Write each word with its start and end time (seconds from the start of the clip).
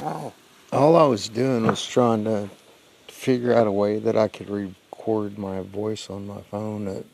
Oh. 0.00 0.32
All 0.72 0.96
I 0.96 1.04
was 1.04 1.28
doing 1.28 1.66
was 1.66 1.86
trying 1.86 2.24
to 2.24 2.50
figure 3.06 3.54
out 3.54 3.66
a 3.66 3.72
way 3.72 3.98
that 3.98 4.16
I 4.16 4.28
could 4.28 4.50
record 4.50 5.38
my 5.38 5.60
voice 5.60 6.10
on 6.10 6.26
my 6.26 6.40
phone 6.42 6.86
that, 6.86 7.04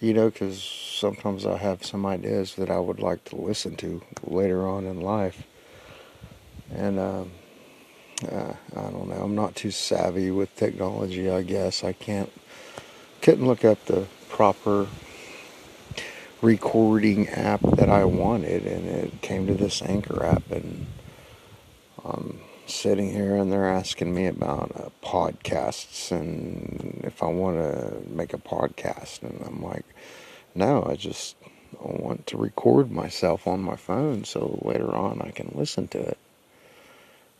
you 0.00 0.14
know, 0.14 0.30
because 0.30 0.62
sometimes 0.62 1.44
I 1.44 1.58
have 1.58 1.84
some 1.84 2.06
ideas 2.06 2.54
that 2.54 2.70
I 2.70 2.78
would 2.78 2.98
like 2.98 3.24
to 3.26 3.36
listen 3.36 3.76
to 3.76 4.02
later 4.24 4.66
on 4.66 4.86
in 4.86 5.00
life. 5.00 5.42
And, 6.74 6.98
um, 6.98 7.30
uh, 8.32 8.54
I 8.74 8.80
don't 8.90 9.08
know, 9.08 9.22
I'm 9.22 9.34
not 9.34 9.54
too 9.54 9.70
savvy 9.70 10.30
with 10.30 10.54
technology, 10.56 11.30
I 11.30 11.42
guess. 11.42 11.84
I 11.84 11.92
can't, 11.92 12.32
couldn't 13.20 13.46
look 13.46 13.64
up 13.64 13.84
the 13.84 14.06
proper 14.30 14.86
recording 16.40 17.28
app 17.28 17.60
that 17.60 17.90
I 17.90 18.04
wanted, 18.04 18.66
and 18.66 18.88
it 18.88 19.20
came 19.20 19.46
to 19.46 19.54
this 19.54 19.82
Anchor 19.82 20.24
app, 20.24 20.50
and 20.50 20.86
I'm 22.12 22.40
sitting 22.66 23.12
here, 23.12 23.36
and 23.36 23.52
they're 23.52 23.68
asking 23.68 24.14
me 24.14 24.26
about 24.26 24.72
uh, 24.74 24.88
podcasts 25.02 26.10
and 26.10 27.00
if 27.04 27.22
I 27.22 27.26
want 27.26 27.56
to 27.56 28.02
make 28.08 28.32
a 28.34 28.38
podcast, 28.38 29.22
and 29.22 29.42
I'm 29.46 29.62
like, 29.62 29.84
no, 30.54 30.84
I 30.84 30.96
just 30.96 31.36
want 31.80 32.26
to 32.28 32.36
record 32.36 32.90
myself 32.90 33.46
on 33.46 33.60
my 33.60 33.76
phone 33.76 34.24
so 34.24 34.58
later 34.62 34.94
on 34.94 35.20
I 35.22 35.30
can 35.30 35.52
listen 35.54 35.88
to 35.88 36.00
it. 36.00 36.18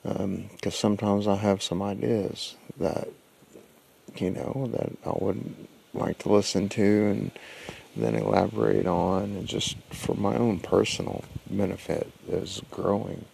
Because 0.02 0.24
um, 0.24 0.71
sometimes 0.71 1.27
I 1.27 1.37
have 1.37 1.62
some 1.62 1.83
ideas 1.83 2.55
that, 2.79 3.09
you 4.16 4.30
know, 4.30 4.69
that 4.73 4.93
I 5.05 5.24
would 5.24 5.55
like 5.95 6.19
to 6.19 6.33
listen 6.33 6.69
to 6.71 6.83
and 6.83 7.30
then 7.96 8.15
elaborate 8.15 8.87
on, 8.87 9.23
and 9.23 9.46
just 9.46 9.77
for 9.91 10.15
my 10.15 10.37
own 10.37 10.60
personal 10.60 11.24
benefit 11.51 12.12
as 12.30 12.60
growing. 12.71 13.24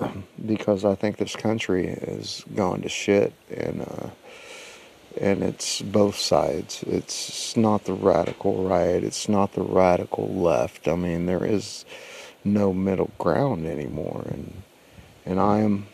because 0.46 0.84
I 0.84 0.94
think 0.94 1.16
this 1.16 1.36
country 1.36 1.88
is 1.88 2.44
going 2.54 2.82
to 2.82 2.88
shit, 2.88 3.32
and 3.50 3.82
uh, 3.82 4.10
and 5.20 5.42
it's 5.42 5.82
both 5.82 6.16
sides. 6.16 6.84
It's 6.86 7.56
not 7.56 7.84
the 7.84 7.92
radical 7.92 8.64
right. 8.64 9.02
It's 9.02 9.28
not 9.28 9.52
the 9.52 9.62
radical 9.62 10.28
left. 10.28 10.88
I 10.88 10.94
mean, 10.94 11.26
there 11.26 11.44
is 11.44 11.84
no 12.44 12.72
middle 12.72 13.10
ground 13.18 13.66
anymore, 13.66 14.24
and 14.28 14.62
and 15.26 15.40
I 15.40 15.58
am 15.58 15.86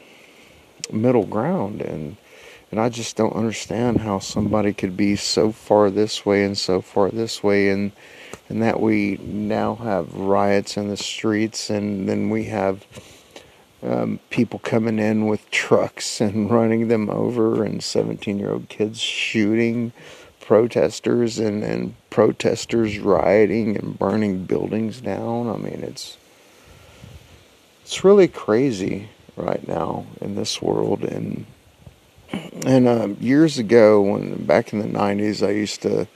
middle 0.92 1.26
ground, 1.26 1.80
and 1.80 2.16
and 2.70 2.80
I 2.80 2.88
just 2.88 3.16
don't 3.16 3.34
understand 3.34 4.00
how 4.00 4.18
somebody 4.18 4.72
could 4.72 4.96
be 4.96 5.16
so 5.16 5.52
far 5.52 5.90
this 5.90 6.26
way 6.26 6.44
and 6.44 6.58
so 6.58 6.80
far 6.80 7.10
this 7.10 7.42
way, 7.42 7.70
and 7.70 7.92
and 8.48 8.62
that 8.62 8.80
we 8.80 9.16
now 9.22 9.74
have 9.76 10.14
riots 10.14 10.76
in 10.76 10.88
the 10.88 10.96
streets, 10.96 11.70
and 11.70 12.08
then 12.08 12.30
we 12.30 12.44
have 12.44 12.84
um, 13.82 14.20
people 14.30 14.58
coming 14.60 14.98
in 14.98 15.26
with 15.26 15.50
trucks 15.50 16.20
and 16.20 16.50
running 16.50 16.88
them 16.88 17.10
over, 17.10 17.64
and 17.64 17.82
17 17.82 18.38
year 18.38 18.50
old 18.50 18.68
kids 18.68 19.00
shooting 19.00 19.92
protesters, 20.40 21.38
and, 21.38 21.64
and 21.64 21.94
protesters 22.10 22.98
rioting 22.98 23.76
and 23.76 23.98
burning 23.98 24.44
buildings 24.44 25.00
down. 25.00 25.48
I 25.48 25.56
mean, 25.56 25.82
it's 25.82 26.16
it's 27.82 28.04
really 28.04 28.28
crazy 28.28 29.08
right 29.36 29.66
now 29.66 30.06
in 30.20 30.34
this 30.36 30.62
world, 30.62 31.04
and 31.04 31.46
and 32.64 32.88
uh, 32.88 33.08
years 33.20 33.58
ago, 33.58 34.00
when 34.00 34.44
back 34.44 34.72
in 34.72 34.78
the 34.78 34.86
'90s, 34.86 35.46
I 35.46 35.50
used 35.50 35.82
to 35.82 36.06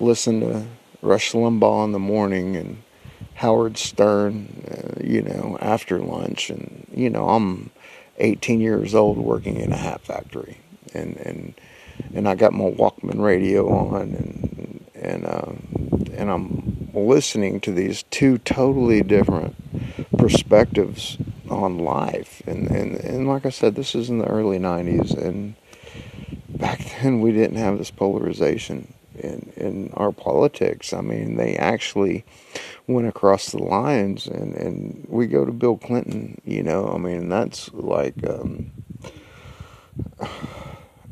listen 0.00 0.40
to 0.40 0.66
Rush 1.02 1.32
Limbaugh 1.32 1.84
in 1.84 1.92
the 1.92 1.98
morning 1.98 2.56
and 2.56 2.82
Howard 3.34 3.76
Stern, 3.76 4.48
uh, 4.70 5.04
you 5.04 5.22
know, 5.22 5.58
after 5.60 5.98
lunch, 5.98 6.50
and 6.50 6.86
you 6.94 7.10
know, 7.10 7.28
I'm 7.28 7.70
18 8.18 8.60
years 8.60 8.94
old 8.94 9.18
working 9.18 9.56
in 9.56 9.72
a 9.72 9.76
hat 9.76 10.02
factory, 10.02 10.58
and 10.92 11.16
and 11.16 11.54
and 12.14 12.28
I 12.28 12.34
got 12.34 12.52
my 12.52 12.70
Walkman 12.70 13.20
radio 13.20 13.68
on, 13.68 14.00
and 14.00 14.84
and 14.94 15.26
uh, 15.26 15.52
and 16.16 16.30
I'm 16.30 16.90
listening 16.94 17.60
to 17.60 17.72
these 17.72 18.04
two 18.04 18.38
totally 18.38 19.02
different 19.02 19.56
perspectives 20.16 21.18
on 21.50 21.78
life. 21.78 22.42
And, 22.46 22.70
and, 22.70 22.96
and 22.96 23.28
like 23.28 23.44
I 23.46 23.50
said, 23.50 23.74
this 23.74 23.94
is 23.94 24.08
in 24.08 24.18
the 24.18 24.26
early 24.26 24.58
90s. 24.58 25.16
And 25.16 25.54
back 26.48 26.78
then, 27.02 27.20
we 27.20 27.32
didn't 27.32 27.56
have 27.56 27.78
this 27.78 27.90
polarization 27.90 28.93
in, 29.24 29.52
in 29.56 29.90
our 29.94 30.12
politics. 30.12 30.92
I 30.92 31.00
mean, 31.00 31.36
they 31.36 31.56
actually 31.56 32.24
went 32.86 33.08
across 33.08 33.50
the 33.50 33.62
lines. 33.62 34.26
And, 34.26 34.54
and 34.54 35.06
we 35.08 35.26
go 35.26 35.44
to 35.44 35.52
Bill 35.52 35.76
Clinton, 35.76 36.40
you 36.44 36.62
know, 36.62 36.88
I 36.88 36.98
mean, 36.98 37.28
that's 37.28 37.72
like 37.72 38.14
um, 38.28 38.70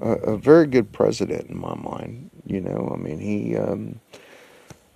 a, 0.01 0.07
a, 0.07 0.37
very 0.37 0.67
good 0.67 0.93
president 0.93 1.51
in 1.51 1.59
my 1.59 1.75
mind. 1.75 2.31
You 2.47 2.61
know, 2.61 2.93
I 2.95 2.99
mean, 2.99 3.19
he. 3.19 3.57
Um, 3.57 4.01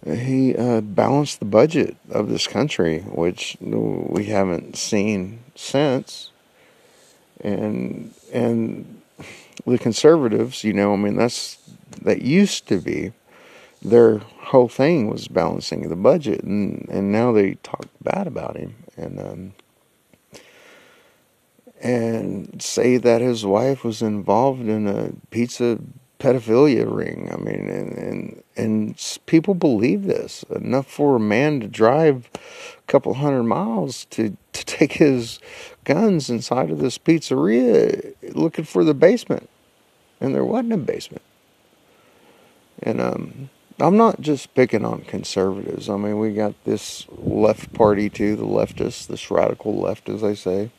he 0.04 0.54
uh, 0.54 0.82
balanced 0.82 1.40
the 1.40 1.46
budget 1.46 1.96
of 2.10 2.28
this 2.28 2.46
country, 2.46 3.00
which 3.00 3.56
we 3.60 4.26
haven't 4.26 4.76
seen 4.76 5.42
since. 5.56 6.30
And 7.40 8.14
and 8.32 9.02
the 9.64 9.78
conservatives, 9.78 10.64
you 10.64 10.72
know, 10.72 10.92
I 10.92 10.96
mean, 10.96 11.16
that's 11.16 11.58
that 12.02 12.22
used 12.22 12.68
to 12.68 12.78
be 12.78 13.12
their 13.82 14.18
whole 14.18 14.68
thing 14.68 15.08
was 15.08 15.28
balancing 15.28 15.88
the 15.88 15.96
budget, 15.96 16.42
and 16.42 16.86
and 16.88 17.12
now 17.12 17.32
they 17.32 17.54
talk 17.62 17.86
bad 18.02 18.26
about 18.26 18.56
him 18.56 18.74
and 18.96 19.20
um, 19.20 19.52
and 21.80 22.62
say 22.62 22.96
that 22.96 23.20
his 23.20 23.44
wife 23.44 23.84
was 23.84 24.02
involved 24.02 24.66
in 24.66 24.86
a 24.86 25.12
pizza 25.30 25.78
pedophilia 26.18 26.86
ring. 26.90 27.30
I 27.32 27.36
mean, 27.36 27.68
and, 27.68 27.92
and 27.92 28.42
and 28.56 29.18
people 29.26 29.54
believe 29.54 30.04
this 30.04 30.44
enough 30.44 30.86
for 30.86 31.16
a 31.16 31.20
man 31.20 31.60
to 31.60 31.68
drive 31.68 32.30
a 32.34 32.82
couple 32.86 33.14
hundred 33.14 33.44
miles 33.44 34.06
to 34.06 34.36
to 34.52 34.64
take 34.64 34.94
his 34.94 35.40
guns 35.84 36.30
inside 36.30 36.70
of 36.70 36.78
this 36.78 36.98
pizzeria 36.98 38.14
looking 38.34 38.64
for 38.64 38.84
the 38.84 38.94
basement, 38.94 39.48
and 40.20 40.34
there 40.34 40.44
wasn't 40.44 40.72
a 40.72 40.78
basement. 40.78 41.22
And 42.82 43.00
um, 43.00 43.50
I'm 43.78 43.96
not 43.96 44.20
just 44.20 44.54
picking 44.54 44.84
on 44.84 45.02
conservatives. 45.02 45.88
I 45.88 45.96
mean, 45.96 46.18
we 46.18 46.32
got 46.32 46.54
this 46.64 47.06
left 47.10 47.72
party 47.72 48.08
too, 48.08 48.36
the 48.36 48.44
leftists, 48.44 49.06
this 49.06 49.30
radical 49.30 49.78
left, 49.78 50.08
as 50.08 50.22
they 50.22 50.34
say. 50.34 50.70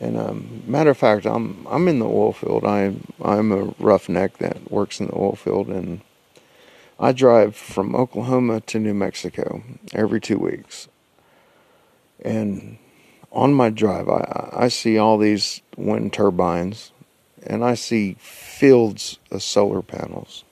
And 0.00 0.16
um, 0.16 0.62
matter 0.66 0.90
of 0.90 0.96
fact, 0.96 1.26
I'm 1.26 1.66
I'm 1.68 1.86
in 1.86 1.98
the 1.98 2.06
oil 2.06 2.32
field. 2.32 2.64
I'm 2.64 3.12
I'm 3.22 3.52
a 3.52 3.74
roughneck 3.78 4.38
that 4.38 4.70
works 4.70 4.98
in 4.98 5.08
the 5.08 5.14
oil 5.14 5.36
field, 5.36 5.68
and 5.68 6.00
I 6.98 7.12
drive 7.12 7.54
from 7.54 7.94
Oklahoma 7.94 8.62
to 8.62 8.78
New 8.78 8.94
Mexico 8.94 9.62
every 9.92 10.20
two 10.20 10.38
weeks. 10.38 10.88
And 12.24 12.78
on 13.30 13.52
my 13.52 13.68
drive, 13.68 14.08
I 14.08 14.48
I 14.52 14.68
see 14.68 14.96
all 14.96 15.18
these 15.18 15.60
wind 15.76 16.14
turbines, 16.14 16.92
and 17.46 17.62
I 17.62 17.74
see 17.74 18.16
fields 18.18 19.18
of 19.30 19.42
solar 19.42 19.82
panels. 19.82 20.44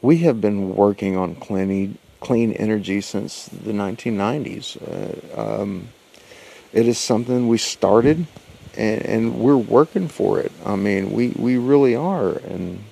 We 0.00 0.18
have 0.18 0.40
been 0.40 0.74
working 0.74 1.14
on 1.14 1.34
clean 1.34 1.98
clean 2.20 2.52
energy 2.52 3.02
since 3.02 3.46
the 3.48 3.72
1990s. 3.72 4.78
Uh, 4.80 5.62
um, 5.62 5.88
it 6.72 6.88
is 6.88 6.98
something 6.98 7.48
we 7.48 7.58
started 7.58 8.26
and, 8.76 9.02
and 9.02 9.38
we're 9.38 9.56
working 9.56 10.08
for 10.08 10.38
it. 10.40 10.52
I 10.64 10.76
mean, 10.76 11.12
we, 11.12 11.28
we 11.30 11.56
really 11.56 11.94
are, 11.94 12.32
and 12.32 12.84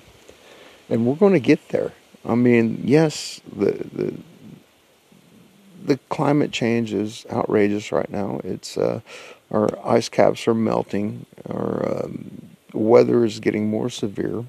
and 0.89 1.05
we're 1.05 1.15
going 1.15 1.33
to 1.33 1.39
get 1.39 1.69
there. 1.69 1.93
I 2.23 2.35
mean, 2.35 2.81
yes, 2.83 3.41
the 3.55 3.71
the 3.71 4.13
the 5.83 5.97
climate 6.09 6.51
change 6.51 6.93
is 6.93 7.25
outrageous 7.31 7.91
right 7.91 8.09
now. 8.09 8.41
It's 8.43 8.77
uh, 8.77 9.01
our 9.51 9.69
ice 9.87 10.09
caps 10.09 10.47
are 10.47 10.53
melting. 10.53 11.25
Our 11.49 12.03
um, 12.03 12.55
weather 12.73 13.23
is 13.23 13.39
getting 13.39 13.69
more 13.69 13.89
severe. 13.89 14.45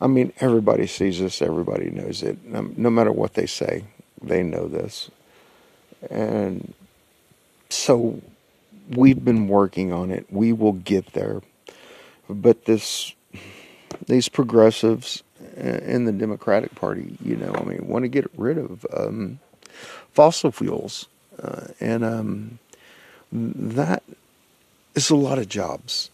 I 0.00 0.06
mean, 0.06 0.32
everybody 0.40 0.86
sees 0.86 1.20
this. 1.20 1.40
Everybody 1.40 1.90
knows 1.90 2.22
it. 2.22 2.38
Um, 2.52 2.74
no 2.76 2.90
matter 2.90 3.12
what 3.12 3.34
they 3.34 3.46
say, 3.46 3.84
they 4.22 4.42
know 4.42 4.68
this. 4.68 5.10
And 6.10 6.74
so 7.68 8.20
we've 8.90 9.24
been 9.24 9.48
working 9.48 9.92
on 9.92 10.10
it. 10.10 10.26
We 10.30 10.52
will 10.52 10.72
get 10.72 11.12
there. 11.12 11.42
But 12.28 12.64
this, 12.64 13.14
these 14.06 14.28
progressives 14.28 15.22
in 15.56 16.04
the 16.04 16.12
Democratic 16.12 16.74
Party, 16.74 17.16
you 17.22 17.36
know, 17.36 17.52
I 17.54 17.64
mean, 17.64 17.86
want 17.86 18.04
to 18.04 18.08
get 18.08 18.30
rid 18.36 18.58
of 18.58 18.86
um, 18.96 19.38
fossil 20.12 20.50
fuels, 20.50 21.06
uh, 21.42 21.68
and 21.80 22.04
um, 22.04 22.58
that 23.32 24.02
is 24.94 25.10
a 25.10 25.16
lot 25.16 25.38
of 25.38 25.48
jobs 25.48 26.10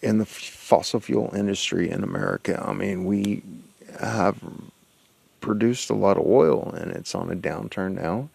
in 0.00 0.18
the 0.18 0.26
fossil 0.26 1.00
fuel 1.00 1.32
industry 1.34 1.90
in 1.90 2.02
America. 2.02 2.62
I 2.66 2.72
mean, 2.72 3.04
we 3.04 3.42
have 4.00 4.38
produced 5.40 5.90
a 5.90 5.94
lot 5.94 6.16
of 6.16 6.26
oil, 6.26 6.72
and 6.76 6.92
it's 6.92 7.14
on 7.14 7.30
a 7.30 7.36
downturn 7.36 7.94
now 7.94 8.28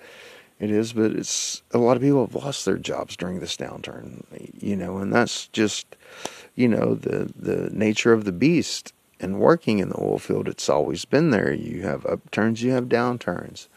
It 0.60 0.72
is, 0.72 0.94
but 0.94 1.12
it's 1.12 1.62
a 1.72 1.78
lot 1.78 1.98
of 1.98 2.02
people 2.02 2.26
have 2.26 2.34
lost 2.34 2.66
their 2.66 2.78
jobs 2.78 3.16
during 3.16 3.40
this 3.40 3.56
downturn, 3.56 4.24
you 4.60 4.76
know, 4.76 4.98
and 4.98 5.14
that's 5.14 5.48
just, 5.50 5.96
you 6.56 6.68
know, 6.68 6.96
the 6.96 7.32
the 7.36 7.70
nature 7.72 8.14
of 8.14 8.26
the 8.26 8.32
beast. 8.32 8.94
And 9.20 9.40
working 9.40 9.80
in 9.80 9.90
the 9.90 10.00
oil 10.00 10.20
field, 10.20 10.48
it's 10.48 10.70
always 10.70 11.04
been 11.06 11.32
there. 11.32 11.52
You 11.52 11.82
have 11.84 12.06
upturns, 12.06 12.62
you 12.62 12.72
have 12.72 12.86
downturns, 12.86 13.68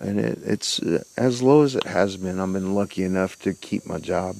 and 0.00 0.18
it, 0.18 0.38
it's 0.42 0.80
uh, 0.80 1.04
as 1.16 1.42
low 1.42 1.62
as 1.62 1.74
it 1.74 1.84
has 1.84 2.16
been. 2.16 2.40
I've 2.40 2.52
been 2.52 2.74
lucky 2.74 3.04
enough 3.04 3.38
to 3.40 3.52
keep 3.52 3.84
my 3.86 3.98
job, 3.98 4.36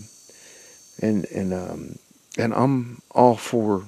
and 1.02 1.26
and 1.26 1.52
um, 1.52 1.99
and 2.38 2.55
I'm 2.55 3.02
all 3.11 3.37
for 3.37 3.85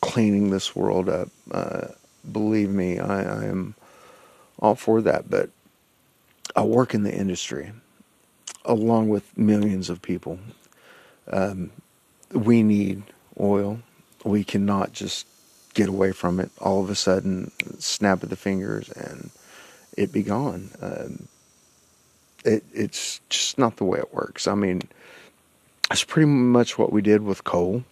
cleaning 0.00 0.50
this 0.50 0.74
world 0.74 1.08
up. 1.08 1.28
Uh, 1.50 1.88
believe 2.30 2.70
me, 2.70 2.98
I, 2.98 3.40
I 3.40 3.44
am 3.44 3.74
all 4.58 4.74
for 4.74 5.02
that. 5.02 5.28
But 5.28 5.50
I 6.56 6.62
work 6.62 6.94
in 6.94 7.02
the 7.02 7.14
industry 7.14 7.72
along 8.64 9.08
with 9.08 9.36
millions 9.36 9.90
of 9.90 10.02
people. 10.02 10.38
Um, 11.30 11.70
we 12.32 12.62
need 12.62 13.02
oil. 13.40 13.80
We 14.24 14.44
cannot 14.44 14.92
just 14.92 15.26
get 15.74 15.88
away 15.88 16.12
from 16.12 16.40
it 16.40 16.50
all 16.60 16.82
of 16.82 16.90
a 16.90 16.94
sudden, 16.94 17.50
snap 17.78 18.22
of 18.22 18.30
the 18.30 18.36
fingers, 18.36 18.90
and 18.90 19.30
it 19.96 20.12
be 20.12 20.22
gone. 20.22 20.70
Um, 20.82 21.28
it, 22.44 22.64
it's 22.72 23.20
just 23.28 23.58
not 23.58 23.76
the 23.76 23.84
way 23.84 23.98
it 23.98 24.12
works. 24.12 24.46
I 24.46 24.54
mean, 24.54 24.82
it's 25.90 26.04
pretty 26.04 26.26
much 26.26 26.78
what 26.78 26.92
we 26.92 27.02
did 27.02 27.22
with 27.22 27.44
coal, 27.44 27.84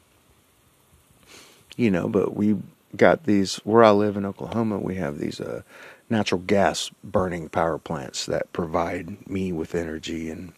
you 1.76 1.90
know, 1.90 2.08
but 2.08 2.36
we 2.36 2.56
got 2.96 3.24
these, 3.24 3.56
where 3.64 3.84
I 3.84 3.90
live 3.90 4.16
in 4.16 4.24
Oklahoma, 4.24 4.78
we 4.78 4.96
have 4.96 5.18
these 5.18 5.40
uh, 5.40 5.62
natural 6.08 6.40
gas 6.40 6.90
burning 7.02 7.48
power 7.48 7.78
plants 7.78 8.26
that 8.26 8.52
provide 8.52 9.28
me 9.28 9.52
with 9.52 9.74
energy. 9.74 10.30
And 10.30 10.52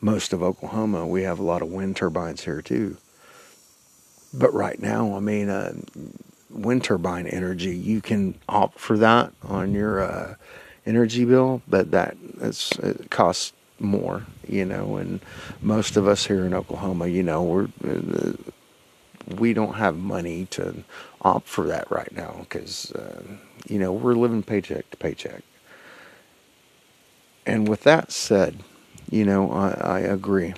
most 0.00 0.32
of 0.32 0.42
Oklahoma, 0.42 1.06
we 1.06 1.22
have 1.22 1.38
a 1.38 1.44
lot 1.44 1.62
of 1.62 1.68
wind 1.68 1.96
turbines 1.96 2.44
here 2.44 2.62
too. 2.62 2.96
But 4.32 4.52
right 4.54 4.80
now, 4.80 5.16
I 5.16 5.20
mean, 5.20 5.48
uh, 5.48 5.74
wind 6.50 6.84
turbine 6.84 7.26
energy, 7.26 7.74
you 7.74 8.00
can 8.00 8.34
opt 8.48 8.78
for 8.78 8.96
that 8.98 9.32
on 9.42 9.72
your 9.72 10.00
uh, 10.00 10.34
energy 10.86 11.24
bill, 11.24 11.62
but 11.68 11.90
that 11.90 12.16
it 12.40 13.10
costs 13.10 13.52
more, 13.80 14.24
you 14.46 14.64
know. 14.64 14.96
And 14.96 15.20
most 15.60 15.96
of 15.96 16.06
us 16.06 16.26
here 16.26 16.44
in 16.44 16.54
Oklahoma, 16.54 17.08
you 17.08 17.22
know, 17.22 17.42
we're 17.42 17.68
uh, 17.84 18.32
we 19.38 19.52
don't 19.52 19.74
have 19.74 19.96
money 19.96 20.46
to 20.52 20.84
opt 21.22 21.48
for 21.48 21.66
that 21.68 21.90
right 21.90 22.12
now 22.12 22.36
because 22.40 22.92
uh, 22.92 23.22
you 23.68 23.78
know 23.78 23.92
we're 23.92 24.14
living 24.14 24.42
paycheck 24.42 24.90
to 24.90 24.96
paycheck. 24.96 25.42
And 27.46 27.68
with 27.68 27.82
that 27.84 28.12
said, 28.12 28.58
you 29.10 29.24
know 29.24 29.50
I, 29.52 29.70
I 29.70 29.98
agree 30.00 30.54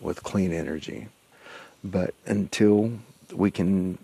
with 0.00 0.22
clean 0.22 0.52
energy, 0.52 1.08
but 1.82 2.14
until 2.26 2.92
we 3.32 3.50
can 3.50 3.98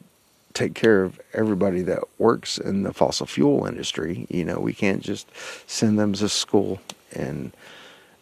take 0.55 0.75
care 0.75 1.05
of 1.05 1.21
everybody 1.33 1.83
that 1.83 2.01
works 2.19 2.59
in 2.59 2.83
the 2.83 2.93
fossil 2.93 3.27
fuel 3.27 3.67
industry, 3.67 4.27
you 4.31 4.45
know 4.45 4.59
we 4.61 4.75
can't 4.75 5.03
just 5.03 5.29
send 5.67 5.99
them 5.99 6.13
to 6.15 6.29
school 6.29 6.81
and 7.13 7.53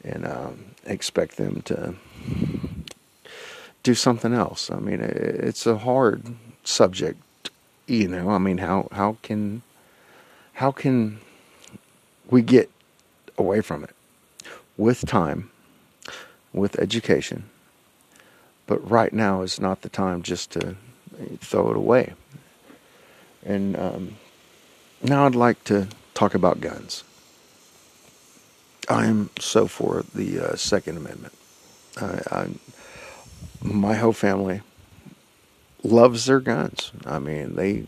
and 0.04 0.26
um, 0.26 0.64
expect 0.86 1.36
them 1.36 1.62
to 1.62 1.94
do 3.88 3.94
something 3.94 4.34
else. 4.34 4.70
I 4.70 4.80
mean, 4.80 5.00
it's 5.00 5.66
a 5.66 5.78
hard 5.78 6.22
subject, 6.62 7.48
you 7.86 8.06
know. 8.06 8.28
I 8.28 8.36
mean, 8.36 8.58
how 8.58 8.88
how 8.92 9.16
can 9.22 9.62
how 10.52 10.70
can 10.72 11.20
we 12.28 12.42
get 12.42 12.70
away 13.38 13.62
from 13.62 13.84
it 13.84 13.94
with 14.76 15.06
time, 15.06 15.50
with 16.52 16.78
education? 16.78 17.44
But 18.66 18.78
right 18.90 19.14
now 19.14 19.40
is 19.40 19.58
not 19.58 19.80
the 19.80 19.88
time 19.88 20.20
just 20.22 20.50
to 20.50 20.76
throw 21.40 21.70
it 21.70 21.76
away. 21.76 22.12
And 23.42 23.74
um, 23.74 24.16
now 25.02 25.24
I'd 25.24 25.34
like 25.34 25.64
to 25.64 25.88
talk 26.12 26.34
about 26.34 26.60
guns. 26.60 27.04
I'm 28.90 29.30
so 29.38 29.66
for 29.66 30.04
the 30.14 30.40
uh, 30.40 30.56
Second 30.56 30.98
Amendment. 30.98 31.32
I, 31.96 32.20
I, 32.30 32.48
my 33.62 33.94
whole 33.94 34.12
family 34.12 34.62
loves 35.82 36.26
their 36.26 36.40
guns. 36.40 36.92
I 37.06 37.18
mean, 37.18 37.56
they 37.56 37.86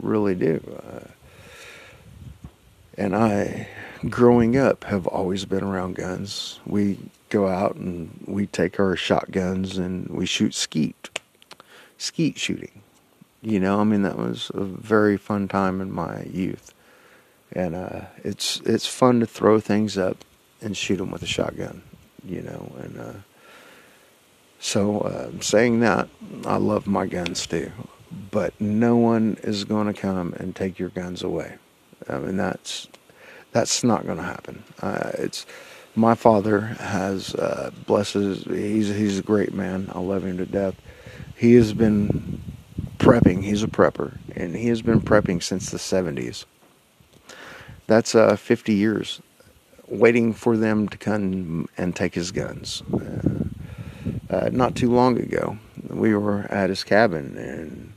really 0.00 0.34
do. 0.34 0.60
Uh, 0.86 1.08
and 2.98 3.14
I, 3.14 3.68
growing 4.08 4.56
up, 4.56 4.84
have 4.84 5.06
always 5.06 5.44
been 5.44 5.64
around 5.64 5.96
guns. 5.96 6.60
We 6.66 6.98
go 7.28 7.48
out 7.48 7.76
and 7.76 8.24
we 8.26 8.46
take 8.46 8.78
our 8.80 8.96
shotguns 8.96 9.78
and 9.78 10.08
we 10.08 10.26
shoot 10.26 10.54
skeet, 10.54 11.10
skeet 11.98 12.38
shooting. 12.38 12.82
You 13.42 13.60
know, 13.60 13.80
I 13.80 13.84
mean, 13.84 14.02
that 14.02 14.16
was 14.16 14.50
a 14.54 14.64
very 14.64 15.16
fun 15.16 15.46
time 15.48 15.80
in 15.80 15.92
my 15.92 16.24
youth. 16.24 16.74
And 17.52 17.74
uh, 17.74 18.06
it's 18.24 18.60
it's 18.62 18.86
fun 18.86 19.20
to 19.20 19.26
throw 19.26 19.60
things 19.60 19.96
up 19.96 20.24
and 20.60 20.76
shoot 20.76 20.96
them 20.96 21.10
with 21.10 21.22
a 21.22 21.26
shotgun, 21.26 21.82
you 22.24 22.42
know. 22.42 22.72
And 22.78 23.00
uh, 23.00 23.12
so, 24.66 24.98
uh, 25.02 25.30
saying 25.40 25.78
that, 25.78 26.08
I 26.44 26.56
love 26.56 26.88
my 26.88 27.06
guns 27.06 27.46
too, 27.46 27.70
but 28.32 28.60
no 28.60 28.96
one 28.96 29.38
is 29.44 29.62
going 29.62 29.86
to 29.86 29.94
come 29.94 30.32
and 30.32 30.56
take 30.56 30.80
your 30.80 30.88
guns 30.88 31.22
away. 31.22 31.54
I 32.08 32.18
mean, 32.18 32.36
that's 32.36 32.88
that's 33.52 33.84
not 33.84 34.06
going 34.06 34.16
to 34.16 34.24
happen. 34.24 34.64
Uh, 34.82 35.12
it's 35.18 35.46
my 35.94 36.16
father 36.16 36.62
has 36.62 37.32
uh, 37.36 37.70
blesses. 37.86 38.42
He's 38.42 38.88
he's 38.88 39.20
a 39.20 39.22
great 39.22 39.54
man. 39.54 39.88
I 39.94 40.00
love 40.00 40.24
him 40.24 40.36
to 40.38 40.46
death. 40.46 40.74
He 41.36 41.54
has 41.54 41.72
been 41.72 42.42
prepping. 42.98 43.44
He's 43.44 43.62
a 43.62 43.68
prepper, 43.68 44.18
and 44.34 44.56
he 44.56 44.66
has 44.66 44.82
been 44.82 45.00
prepping 45.00 45.44
since 45.44 45.70
the 45.70 45.78
'70s. 45.78 46.44
That's 47.86 48.16
uh, 48.16 48.34
50 48.34 48.74
years, 48.74 49.22
waiting 49.86 50.32
for 50.32 50.56
them 50.56 50.88
to 50.88 50.98
come 50.98 51.68
and 51.78 51.94
take 51.94 52.16
his 52.16 52.32
guns. 52.32 52.82
Uh, 52.92 53.44
uh, 54.30 54.50
not 54.52 54.74
too 54.74 54.90
long 54.90 55.18
ago, 55.18 55.58
we 55.88 56.14
were 56.14 56.42
at 56.50 56.70
his 56.70 56.84
cabin, 56.84 57.36
and 57.36 57.92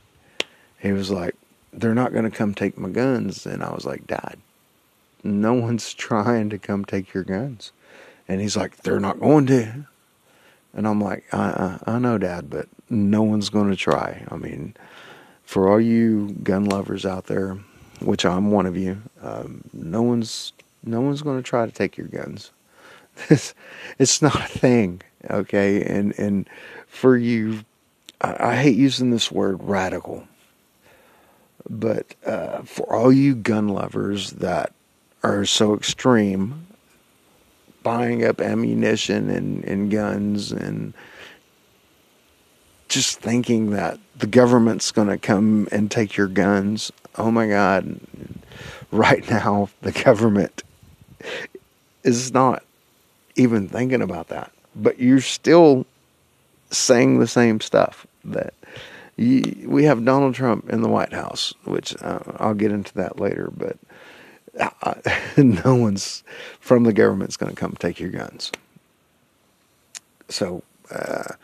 he 0.78 0.92
was 0.92 1.10
like, 1.10 1.34
"They're 1.72 1.94
not 1.94 2.12
going 2.12 2.30
to 2.30 2.36
come 2.36 2.54
take 2.54 2.78
my 2.78 2.88
guns," 2.88 3.46
and 3.46 3.62
I 3.62 3.72
was 3.72 3.84
like, 3.84 4.06
"Dad, 4.06 4.36
no 5.24 5.54
one's 5.54 5.94
trying 6.08 6.50
to 6.50 6.58
come 6.58 6.84
take 6.84 7.12
your 7.14 7.24
guns," 7.24 7.72
and 8.28 8.40
he's 8.40 8.56
like, 8.56 8.78
"They're 8.78 9.00
not 9.00 9.20
going 9.20 9.46
to," 9.46 9.86
and 10.74 10.86
I'm 10.86 11.00
like, 11.00 11.24
"I 11.32 11.78
I, 11.86 11.94
I 11.94 11.98
know, 11.98 12.18
Dad, 12.18 12.50
but 12.50 12.68
no 12.88 13.22
one's 13.22 13.50
going 13.50 13.70
to 13.70 13.76
try. 13.76 14.24
I 14.30 14.36
mean." 14.36 14.74
For 15.44 15.68
all 15.68 15.80
you 15.80 16.36
gun 16.44 16.66
lovers 16.66 17.04
out 17.04 17.26
there, 17.26 17.58
which 18.00 18.24
I'm 18.24 18.52
one 18.52 18.66
of 18.66 18.76
you, 18.76 19.02
um, 19.20 19.64
no 19.72 20.00
one's 20.00 20.52
no 20.84 21.00
one's 21.00 21.22
going 21.22 21.38
to 21.38 21.42
try 21.42 21.66
to 21.66 21.72
take 21.72 21.96
your 21.96 22.06
guns. 22.06 22.52
This, 23.28 23.52
it's 23.98 24.22
not 24.22 24.36
a 24.40 24.46
thing, 24.48 25.02
okay? 25.28 25.82
And 25.82 26.18
and 26.18 26.48
for 26.86 27.16
you, 27.16 27.60
I, 28.20 28.50
I 28.50 28.56
hate 28.56 28.76
using 28.76 29.10
this 29.10 29.30
word 29.30 29.62
radical, 29.62 30.26
but 31.68 32.14
uh, 32.24 32.62
for 32.62 32.92
all 32.94 33.12
you 33.12 33.34
gun 33.34 33.68
lovers 33.68 34.32
that 34.32 34.72
are 35.22 35.44
so 35.44 35.74
extreme, 35.74 36.66
buying 37.82 38.24
up 38.24 38.40
ammunition 38.40 39.30
and, 39.30 39.64
and 39.64 39.90
guns 39.90 40.52
and 40.52 40.94
just 42.88 43.20
thinking 43.20 43.70
that 43.70 43.98
the 44.16 44.26
government's 44.26 44.90
going 44.90 45.08
to 45.08 45.18
come 45.18 45.68
and 45.70 45.90
take 45.90 46.16
your 46.16 46.26
guns. 46.26 46.90
Oh 47.16 47.30
my 47.30 47.46
God. 47.46 48.00
Right 48.90 49.28
now, 49.30 49.68
the 49.82 49.92
government 49.92 50.62
is 52.02 52.32
not 52.32 52.64
even 53.36 53.68
thinking 53.68 54.02
about 54.02 54.28
that. 54.28 54.52
But 54.76 54.98
you're 55.00 55.20
still 55.20 55.86
saying 56.70 57.18
the 57.18 57.26
same 57.26 57.60
stuff 57.60 58.06
that 58.24 58.54
you, 59.16 59.66
we 59.68 59.84
have 59.84 60.04
Donald 60.04 60.34
Trump 60.34 60.70
in 60.70 60.82
the 60.82 60.88
White 60.88 61.12
House, 61.12 61.52
which 61.64 61.94
uh, 62.02 62.20
I'll 62.36 62.54
get 62.54 62.72
into 62.72 62.94
that 62.94 63.20
later. 63.20 63.50
But 63.54 63.76
uh, 64.58 64.94
no 65.36 65.74
one's 65.74 66.24
from 66.58 66.84
the 66.84 66.92
government's 66.92 67.36
going 67.36 67.54
to 67.54 67.56
come 67.56 67.74
take 67.78 68.00
your 68.00 68.10
guns. 68.10 68.50
So 70.28 70.62
uh, 70.90 71.34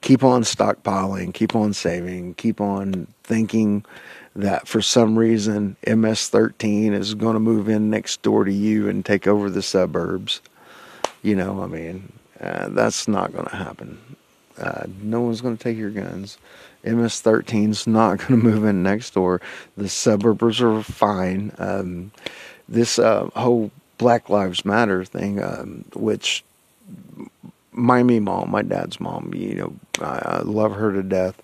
keep 0.00 0.22
on 0.22 0.42
stockpiling, 0.42 1.32
keep 1.32 1.54
on 1.56 1.72
saving, 1.72 2.34
keep 2.34 2.60
on 2.60 3.06
thinking 3.22 3.84
that 4.34 4.66
for 4.66 4.82
some 4.82 5.18
reason 5.18 5.76
MS-13 5.86 6.92
is 6.92 7.14
going 7.14 7.34
to 7.34 7.40
move 7.40 7.68
in 7.68 7.90
next 7.90 8.22
door 8.22 8.44
to 8.44 8.52
you 8.52 8.88
and 8.88 9.04
take 9.04 9.26
over 9.26 9.48
the 9.48 9.62
suburbs. 9.62 10.40
You 11.22 11.36
know, 11.36 11.62
I 11.62 11.66
mean, 11.66 12.12
uh, 12.42 12.68
that's 12.70 13.06
not 13.06 13.32
going 13.32 13.46
to 13.46 13.56
happen. 13.56 13.98
Uh, 14.58 14.84
no 15.00 15.20
one's 15.20 15.40
going 15.40 15.56
to 15.56 15.62
take 15.62 15.78
your 15.78 15.90
guns. 15.90 16.38
MS-13's 16.84 17.86
not 17.86 18.18
going 18.18 18.28
to 18.40 18.48
move 18.48 18.64
in 18.64 18.82
next 18.82 19.14
door. 19.14 19.40
The 19.76 19.88
suburbs 19.88 20.60
are 20.60 20.82
fine. 20.82 21.52
Um, 21.58 22.12
this 22.68 22.98
uh, 22.98 23.28
whole 23.34 23.70
Black 23.98 24.28
Lives 24.28 24.64
Matter 24.64 25.04
thing, 25.04 25.42
um, 25.42 25.84
which 25.94 26.44
my 27.70 28.02
me 28.02 28.20
mom, 28.20 28.50
my 28.50 28.62
dad's 28.62 29.00
mom, 29.00 29.32
you 29.34 29.54
know, 29.54 29.74
I, 30.00 30.38
I 30.38 30.42
love 30.42 30.74
her 30.74 30.92
to 30.92 31.02
death. 31.02 31.40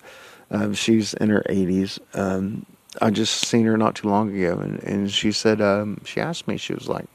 Um, 0.51 0.73
she's 0.73 1.13
in 1.13 1.29
her 1.29 1.43
80s. 1.49 1.99
Um, 2.13 2.65
I 3.01 3.11
just 3.11 3.45
seen 3.45 3.65
her 3.65 3.77
not 3.77 3.95
too 3.95 4.09
long 4.09 4.35
ago, 4.35 4.59
and, 4.59 4.83
and 4.83 5.11
she 5.11 5.31
said, 5.31 5.61
um, 5.61 6.01
she 6.05 6.19
asked 6.19 6.47
me, 6.47 6.57
she 6.57 6.73
was 6.73 6.89
like, 6.89 7.05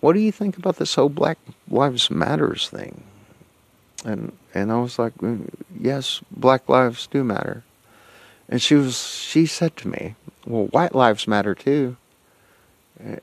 what 0.00 0.14
do 0.14 0.20
you 0.20 0.32
think 0.32 0.56
about 0.56 0.76
this 0.76 0.94
whole 0.94 1.08
Black 1.08 1.38
Lives 1.68 2.10
Matters 2.10 2.68
thing? 2.68 3.02
And 4.04 4.32
and 4.54 4.72
I 4.72 4.80
was 4.80 4.98
like, 4.98 5.14
mm, 5.18 5.48
yes, 5.78 6.20
Black 6.30 6.68
lives 6.68 7.06
do 7.06 7.22
matter. 7.22 7.62
And 8.48 8.60
she 8.60 8.74
was 8.74 8.98
she 8.98 9.46
said 9.46 9.76
to 9.78 9.88
me, 9.88 10.14
well, 10.46 10.66
white 10.66 10.94
lives 10.94 11.28
matter 11.28 11.54
too. 11.54 11.96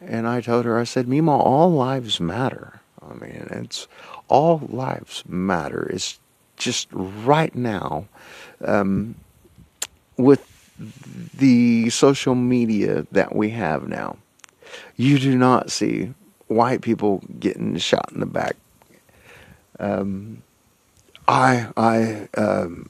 And 0.02 0.28
I 0.28 0.42
told 0.42 0.66
her, 0.66 0.80
I 0.80 0.86
said, 0.86 1.08
Mima, 1.08 1.38
all 1.38 1.72
lives 1.72 2.20
matter. 2.20 2.82
I 3.02 3.14
mean, 3.14 3.48
it's 3.52 3.88
all 4.28 4.62
lives 4.70 5.24
matter. 5.28 5.88
It's 5.94 6.20
just 6.58 6.88
right 6.92 7.54
now, 7.54 8.08
um, 8.66 9.16
with 10.18 10.48
the 11.36 11.90
social 11.90 12.34
media 12.34 13.06
that 13.12 13.36
we 13.36 13.52
have 13.52 13.88
now, 13.88 14.18
you 14.96 15.20
do 15.20 15.38
not 15.38 15.72
see 15.72 16.14
white 16.48 16.82
people 16.82 17.22
getting 17.40 17.78
shot 17.78 18.10
in 18.12 18.20
the 18.20 18.26
back. 18.26 18.56
Um, 19.80 20.42
I 21.28 21.68
I 21.76 22.28
um, 22.40 22.90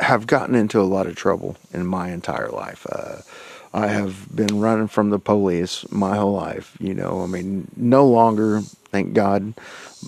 have 0.00 0.26
gotten 0.26 0.54
into 0.54 0.80
a 0.80 0.82
lot 0.82 1.06
of 1.06 1.16
trouble 1.16 1.56
in 1.72 1.86
my 1.86 2.10
entire 2.10 2.48
life. 2.48 2.86
Uh, 2.90 3.22
I 3.74 3.86
have 3.88 4.34
been 4.34 4.60
running 4.60 4.88
from 4.88 5.10
the 5.10 5.18
police 5.18 5.90
my 5.90 6.16
whole 6.16 6.32
life. 6.32 6.76
You 6.78 6.94
know, 6.94 7.22
I 7.22 7.26
mean, 7.26 7.70
no 7.76 8.06
longer, 8.06 8.60
thank 8.60 9.14
God, 9.14 9.54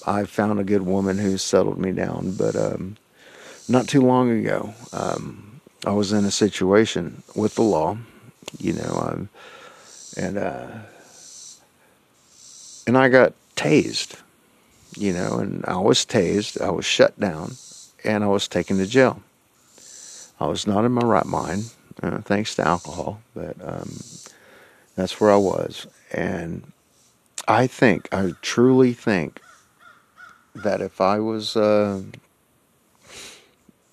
I 0.07 0.25
found 0.25 0.61
a 0.61 0.65
good 0.65 0.83
woman 0.83 1.19
who 1.19 1.39
settled 1.39 1.79
me 1.79 1.93
down. 1.93 2.33
But 2.37 2.57
um, 2.57 2.97
not 3.69 3.89
too 3.89 4.03
long 4.03 4.31
ago, 4.31 4.75
um, 4.93 5.61
I 5.87 5.93
was 5.93 6.13
in 6.13 6.25
a 6.25 6.31
situation 6.31 7.23
with 7.35 7.55
the 7.55 7.63
law. 7.63 7.97
You 8.59 8.75
know, 8.75 9.09
um, 9.11 9.29
and 10.17 10.39
uh, 10.39 10.67
and 12.87 12.99
I 12.99 13.09
got 13.09 13.33
tased, 13.57 14.21
you 14.97 15.13
know, 15.13 15.39
and 15.39 15.65
I 15.67 15.79
was 15.79 16.05
tased, 16.05 16.61
I 16.61 16.71
was 16.71 16.85
shut 16.85 17.19
down, 17.19 17.57
and 18.05 18.25
I 18.25 18.29
was 18.29 18.49
taken 18.49 18.79
to 18.79 18.87
jail. 18.87 19.23
I 20.41 20.47
was 20.47 20.67
not 20.67 20.85
in 20.85 20.93
my 20.93 21.03
right 21.03 21.27
mind, 21.27 21.73
uh, 22.03 22.19
thanks 22.19 22.55
to 22.57 22.67
alcohol, 22.67 23.21
but 23.35 23.57
um, 23.63 23.99
that's 24.97 25.21
where 25.21 25.31
I 25.31 25.37
was. 25.37 25.87
And 26.13 26.73
I 27.47 27.67
think, 27.67 28.09
I 28.13 28.33
truly 28.43 28.93
think 28.93 29.41
that 30.55 30.81
if 30.81 31.01
I 31.01 31.19
was 31.19 31.57
uh, 31.57 32.03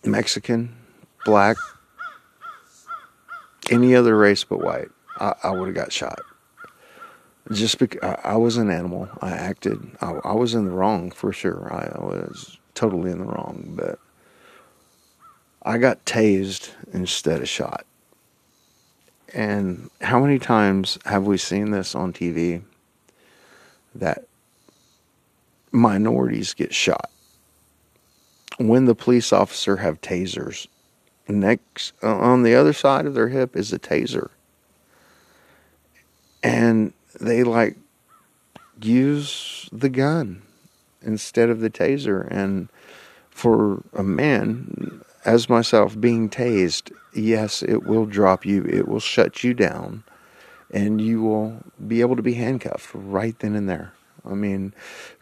Mexican, 0.04 0.76
black, 1.26 1.58
any 3.70 3.96
other 3.96 4.18
race 4.18 4.44
but 4.44 4.60
white, 4.60 4.90
I, 5.18 5.34
I 5.44 5.52
would 5.52 5.68
have 5.68 5.76
got 5.76 5.92
shot 5.92 6.20
just 7.50 7.80
because 7.80 8.18
I, 8.24 8.38
was 8.38 8.58
an 8.58 8.70
animal, 8.70 9.10
I 9.22 9.32
acted. 9.32 9.80
I, 10.02 10.12
I, 10.24 10.34
was 10.34 10.54
in 10.54 10.66
the 10.66 10.72
wrong 10.72 11.12
for 11.12 11.34
sure. 11.34 11.74
I, 11.74 12.00
I 12.00 12.04
was 12.04 12.58
totally 12.76 13.12
in 13.12 13.20
the 13.20 13.26
wrong, 13.26 13.74
but 13.76 14.00
I 15.64 15.78
got 15.78 16.06
tased 16.06 16.72
instead 16.94 17.42
of 17.42 17.50
shot. 17.50 17.86
And 19.34 19.90
how 20.02 20.20
many 20.20 20.40
times 20.40 20.98
have 21.06 21.26
we 21.26 21.38
seen 21.38 21.72
this 21.72 21.96
on 21.96 22.14
TV 22.14 22.62
that 23.96 24.26
minorities 25.72 26.54
get 26.54 26.74
shot 26.74 27.10
when 28.58 28.86
the 28.86 28.96
police 28.96 29.32
officer 29.34 29.78
have 29.78 30.02
tasers? 30.02 30.68
Next 31.28 31.94
on 32.04 32.44
the 32.44 32.56
other 32.56 32.74
side 32.74 33.06
of 33.06 33.14
their 33.14 33.30
hip 33.30 33.56
is 33.56 33.72
a 33.72 33.80
taser. 33.80 34.30
And 36.44 36.92
they 37.22 37.44
like 37.44 37.78
use 38.82 39.70
the 39.72 39.90
gun 39.90 40.42
instead 41.02 41.50
of 41.50 41.60
the 41.60 41.70
taser. 41.70 42.28
And 42.30 42.70
for 43.30 43.84
a 43.94 44.04
man, 44.04 45.02
as 45.24 45.50
myself, 45.50 46.00
being 46.00 46.30
tased, 46.30 46.92
yes, 47.14 47.64
it 47.64 47.84
will 47.86 48.06
drop 48.06 48.46
you, 48.46 48.64
it 48.66 48.88
will 48.88 49.00
shut 49.00 49.44
you 49.44 49.54
down, 49.54 50.04
and 50.74 51.00
you 51.00 51.22
will 51.22 51.64
be 51.88 52.02
able 52.02 52.16
to 52.16 52.22
be 52.22 52.34
handcuffed 52.34 52.90
right 52.94 53.38
then 53.40 53.56
and 53.56 53.70
there. 53.70 53.94
I 54.26 54.34
mean, 54.34 54.74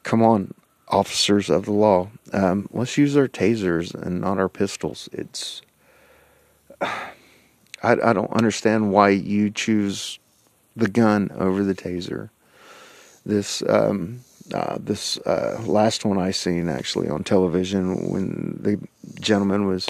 come 0.04 0.22
on, 0.22 0.54
officers 0.88 1.50
of 1.50 1.66
the 1.66 1.72
law, 1.72 2.10
um, 2.34 2.68
let's 2.72 2.98
use 2.98 3.16
our 3.16 3.28
tasers 3.28 3.94
and 3.94 4.22
not 4.22 4.40
our 4.40 4.50
pistols. 4.50 5.10
It's. 5.12 5.62
I, 7.82 7.94
I 7.94 8.12
don't 8.12 8.32
understand 8.34 8.92
why 8.92 9.08
you 9.12 9.50
choose 9.50 10.20
the 10.80 10.90
gun 10.90 11.32
over 11.36 11.64
the 11.64 11.76
taser. 11.76 12.30
This 13.26 13.62
um, 13.68 14.22
uh, 14.54 14.78
this 14.80 15.18
uh, 15.20 15.62
last 15.66 16.06
one 16.06 16.18
I 16.18 16.32
seen 16.32 16.70
actually 16.70 17.10
on 17.10 17.24
television 17.24 18.10
when 18.10 18.60
the 18.62 18.80
gentleman 19.20 19.68
was 19.68 19.90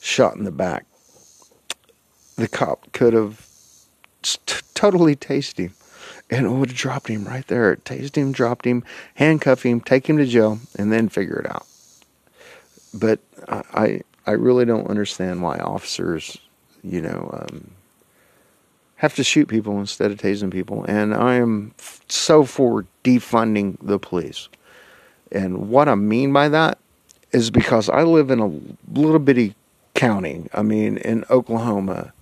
shot 0.00 0.36
in 0.36 0.44
the 0.44 0.52
back. 0.52 0.86
The 2.36 2.48
cop 2.48 2.92
could 2.92 3.14
have 3.14 3.46
t- 4.22 4.38
totally 4.74 5.16
tased 5.16 5.58
him, 5.58 5.74
and 6.30 6.46
it 6.46 6.50
would 6.50 6.70
have 6.70 6.78
dropped 6.78 7.08
him 7.08 7.24
right 7.24 7.46
there. 7.48 7.76
Tased 7.76 8.16
him, 8.16 8.32
dropped 8.32 8.64
him, 8.64 8.84
handcuff 9.14 9.64
him, 9.64 9.80
take 9.80 10.08
him 10.08 10.16
to 10.18 10.26
jail, 10.26 10.60
and 10.78 10.92
then 10.92 11.08
figure 11.08 11.40
it 11.40 11.50
out. 11.50 11.66
But 12.94 13.20
I 13.48 13.62
I, 13.74 14.00
I 14.26 14.32
really 14.32 14.64
don't 14.64 14.88
understand 14.88 15.42
why 15.42 15.58
officers, 15.58 16.38
you 16.82 17.02
know. 17.02 17.28
Um, 17.32 17.72
have 18.98 19.14
to 19.14 19.24
shoot 19.24 19.48
people 19.48 19.78
instead 19.78 20.10
of 20.10 20.18
tasing 20.18 20.50
people. 20.50 20.84
And 20.84 21.14
I 21.14 21.34
am 21.34 21.72
so 22.08 22.44
for 22.44 22.84
defunding 23.04 23.76
the 23.80 23.98
police. 23.98 24.48
And 25.30 25.70
what 25.70 25.88
I 25.88 25.94
mean 25.94 26.32
by 26.32 26.48
that 26.48 26.78
is 27.32 27.50
because 27.50 27.88
I 27.88 28.02
live 28.02 28.30
in 28.30 28.40
a 28.40 28.98
little 28.98 29.18
bitty 29.18 29.54
county, 29.94 30.46
I 30.52 30.62
mean, 30.62 30.96
in 30.98 31.24
Oklahoma. 31.30 32.12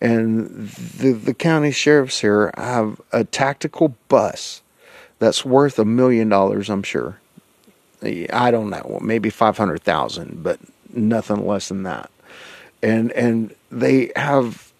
And 0.00 0.68
the, 0.68 1.12
the 1.12 1.34
county 1.34 1.70
sheriffs 1.70 2.20
here 2.20 2.52
have 2.56 3.00
a 3.12 3.24
tactical 3.24 3.94
bus 4.08 4.62
that's 5.18 5.44
worth 5.44 5.78
a 5.78 5.84
million 5.84 6.28
dollars, 6.28 6.70
I'm 6.70 6.82
sure. 6.82 7.18
I 8.02 8.50
don't 8.50 8.70
know, 8.70 8.98
maybe 9.02 9.30
500,000, 9.30 10.42
but 10.42 10.58
nothing 10.92 11.46
less 11.46 11.68
than 11.68 11.84
that. 11.84 12.10
And 12.82 13.12
and 13.12 13.54
they 13.72 14.12
have 14.14 14.73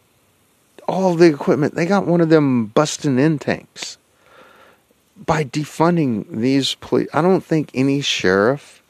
all 0.86 1.14
the 1.14 1.26
equipment. 1.26 1.74
They 1.74 1.86
got 1.86 2.06
one 2.06 2.20
of 2.20 2.28
them 2.28 2.66
busting 2.66 3.18
in 3.18 3.38
tanks. 3.38 3.98
By 5.16 5.44
defunding 5.44 6.28
these 6.28 6.74
police, 6.74 7.08
I 7.14 7.22
don't 7.22 7.44
think 7.44 7.70
any 7.72 8.00
sheriff 8.00 8.82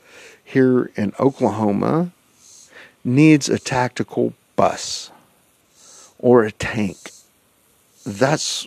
here 0.42 0.90
in 0.96 1.12
Oklahoma 1.20 2.12
needs 3.04 3.48
a 3.48 3.58
tactical 3.58 4.32
bus 4.56 5.10
or 6.18 6.44
a 6.44 6.52
tank. 6.52 6.96
That's 8.06 8.64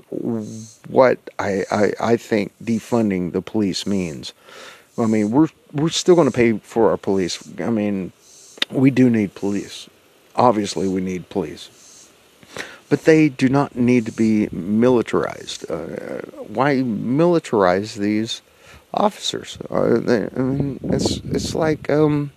what 0.88 1.20
I, 1.40 1.64
I, 1.72 1.94
I 2.00 2.18
think 2.18 2.54
defunding 2.64 3.34
the 3.34 3.42
police 3.42 3.86
means. 3.86 4.34
I 4.98 5.06
mean, 5.06 5.30
we're 5.30 5.50
we're 5.74 5.90
still 5.90 6.16
going 6.16 6.30
to 6.30 6.36
pay 6.36 6.58
for 6.60 6.90
our 6.90 6.98
police. 6.98 7.38
I 7.60 7.70
mean, 7.70 8.12
we 8.72 8.90
do 8.90 9.10
need 9.10 9.36
police. 9.36 9.88
Obviously, 10.36 10.88
we 10.88 11.02
need 11.02 11.30
police 11.30 11.70
but 12.90 13.04
they 13.06 13.30
do 13.30 13.50
not 13.50 13.76
need 13.76 14.06
to 14.06 14.12
be 14.12 14.48
militarized. 14.52 15.70
Uh, 15.70 16.22
why 16.48 16.76
militarize 16.76 17.96
these 17.96 18.42
officers? 18.94 19.58
Uh, 19.70 20.00
they, 20.00 20.30
I 20.36 20.40
mean, 20.40 20.80
it's 20.84 21.18
it's 21.18 21.56
like 21.56 21.90
um, 21.90 22.32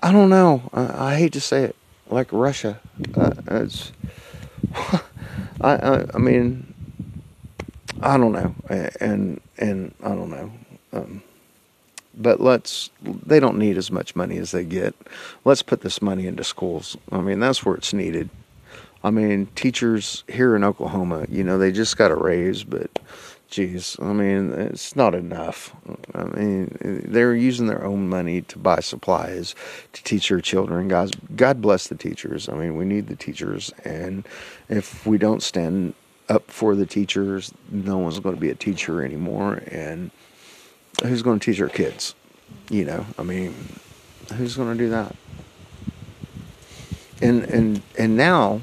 I 0.00 0.12
don't 0.12 0.30
know. 0.30 0.62
I, 0.72 1.16
hate 1.16 1.32
to 1.32 1.40
say 1.40 1.64
it, 1.64 1.76
like 2.08 2.28
Russia. 2.32 2.80
Uh, 3.16 3.32
it's 3.50 3.92
I, 5.60 5.76
I, 5.76 6.04
I 6.14 6.18
mean 6.18 6.74
I 8.02 8.16
don't 8.18 8.32
know, 8.32 8.54
and 9.00 9.40
and 9.58 9.94
I 10.02 10.08
don't 10.08 10.30
know. 10.30 10.52
Um, 10.92 11.22
but 12.16 12.40
let's 12.40 12.90
they 13.02 13.40
don't 13.40 13.58
need 13.58 13.76
as 13.78 13.90
much 13.90 14.14
money 14.14 14.38
as 14.38 14.50
they 14.50 14.64
get. 14.64 14.94
Let's 15.44 15.62
put 15.62 15.80
this 15.80 16.02
money 16.02 16.26
into 16.26 16.44
schools. 16.44 16.96
I 17.10 17.20
mean, 17.20 17.40
that's 17.40 17.64
where 17.64 17.74
it's 17.76 17.92
needed. 17.92 18.30
I 19.04 19.10
mean, 19.10 19.46
teachers 19.54 20.24
here 20.28 20.56
in 20.56 20.64
Oklahoma, 20.64 21.26
you 21.28 21.44
know, 21.44 21.58
they 21.58 21.70
just 21.70 21.96
got 21.96 22.10
a 22.10 22.16
raise, 22.16 22.64
but 22.64 22.98
geez, 23.48 23.96
I 24.00 24.12
mean, 24.12 24.52
it's 24.52 24.96
not 24.96 25.14
enough. 25.14 25.76
I 26.14 26.24
mean, 26.24 27.04
they're 27.06 27.34
using 27.34 27.66
their 27.66 27.84
own 27.84 28.08
money 28.08 28.40
to 28.40 28.58
buy 28.58 28.80
supplies 28.80 29.54
to 29.92 30.02
teach 30.02 30.30
their 30.30 30.40
children. 30.40 30.88
Guys, 30.88 31.10
God 31.36 31.60
bless 31.60 31.86
the 31.86 31.94
teachers. 31.94 32.48
I 32.48 32.54
mean, 32.54 32.76
we 32.76 32.84
need 32.84 33.06
the 33.06 33.16
teachers, 33.16 33.72
and 33.84 34.26
if 34.68 35.06
we 35.06 35.18
don't 35.18 35.42
stand 35.42 35.94
up 36.28 36.50
for 36.50 36.74
the 36.74 36.86
teachers. 36.86 37.52
No 37.70 37.98
one's 37.98 38.18
going 38.18 38.34
to 38.34 38.40
be 38.40 38.50
a 38.50 38.54
teacher 38.54 39.04
anymore, 39.04 39.62
and 39.70 40.10
who's 41.02 41.22
going 41.22 41.38
to 41.38 41.44
teach 41.44 41.60
our 41.60 41.68
kids? 41.68 42.14
You 42.70 42.84
know, 42.84 43.06
I 43.18 43.22
mean, 43.22 43.54
who's 44.34 44.56
going 44.56 44.76
to 44.76 44.84
do 44.84 44.90
that? 44.90 45.14
And 47.20 47.44
and 47.44 47.82
and 47.98 48.16
now, 48.16 48.60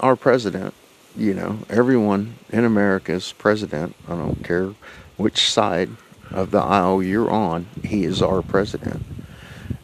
our 0.00 0.16
president, 0.16 0.74
you 1.16 1.34
know, 1.34 1.58
everyone 1.68 2.34
in 2.50 2.64
America's 2.64 3.32
president. 3.32 3.94
I 4.08 4.16
don't 4.16 4.44
care 4.44 4.74
which 5.16 5.50
side 5.50 5.90
of 6.30 6.50
the 6.50 6.58
aisle 6.58 7.02
you're 7.02 7.30
on. 7.30 7.66
He 7.84 8.04
is 8.04 8.22
our 8.22 8.42
president, 8.42 9.04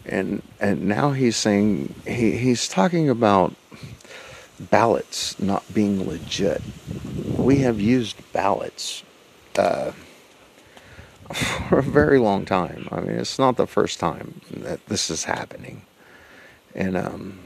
and 0.05 0.43
and 0.61 0.83
now 0.87 1.13
he's 1.13 1.37
saying 1.37 1.95
he 2.07 2.37
he's 2.37 2.69
talking 2.69 3.09
about 3.09 3.55
ballots 4.71 5.39
not 5.41 5.65
being 5.73 6.07
legit. 6.07 6.63
We 7.37 7.59
have 7.59 7.81
used 7.81 8.17
ballots 8.33 9.03
uh, 9.59 9.93
for 11.33 11.79
a 11.79 11.83
very 11.83 12.19
long 12.19 12.45
time. 12.45 12.89
I 12.91 13.01
mean, 13.01 13.17
it's 13.19 13.39
not 13.39 13.57
the 13.57 13.67
first 13.67 13.99
time 13.99 14.41
that 14.51 14.87
this 14.87 15.11
is 15.11 15.25
happening. 15.25 15.83
And 16.75 16.97
um, 16.97 17.39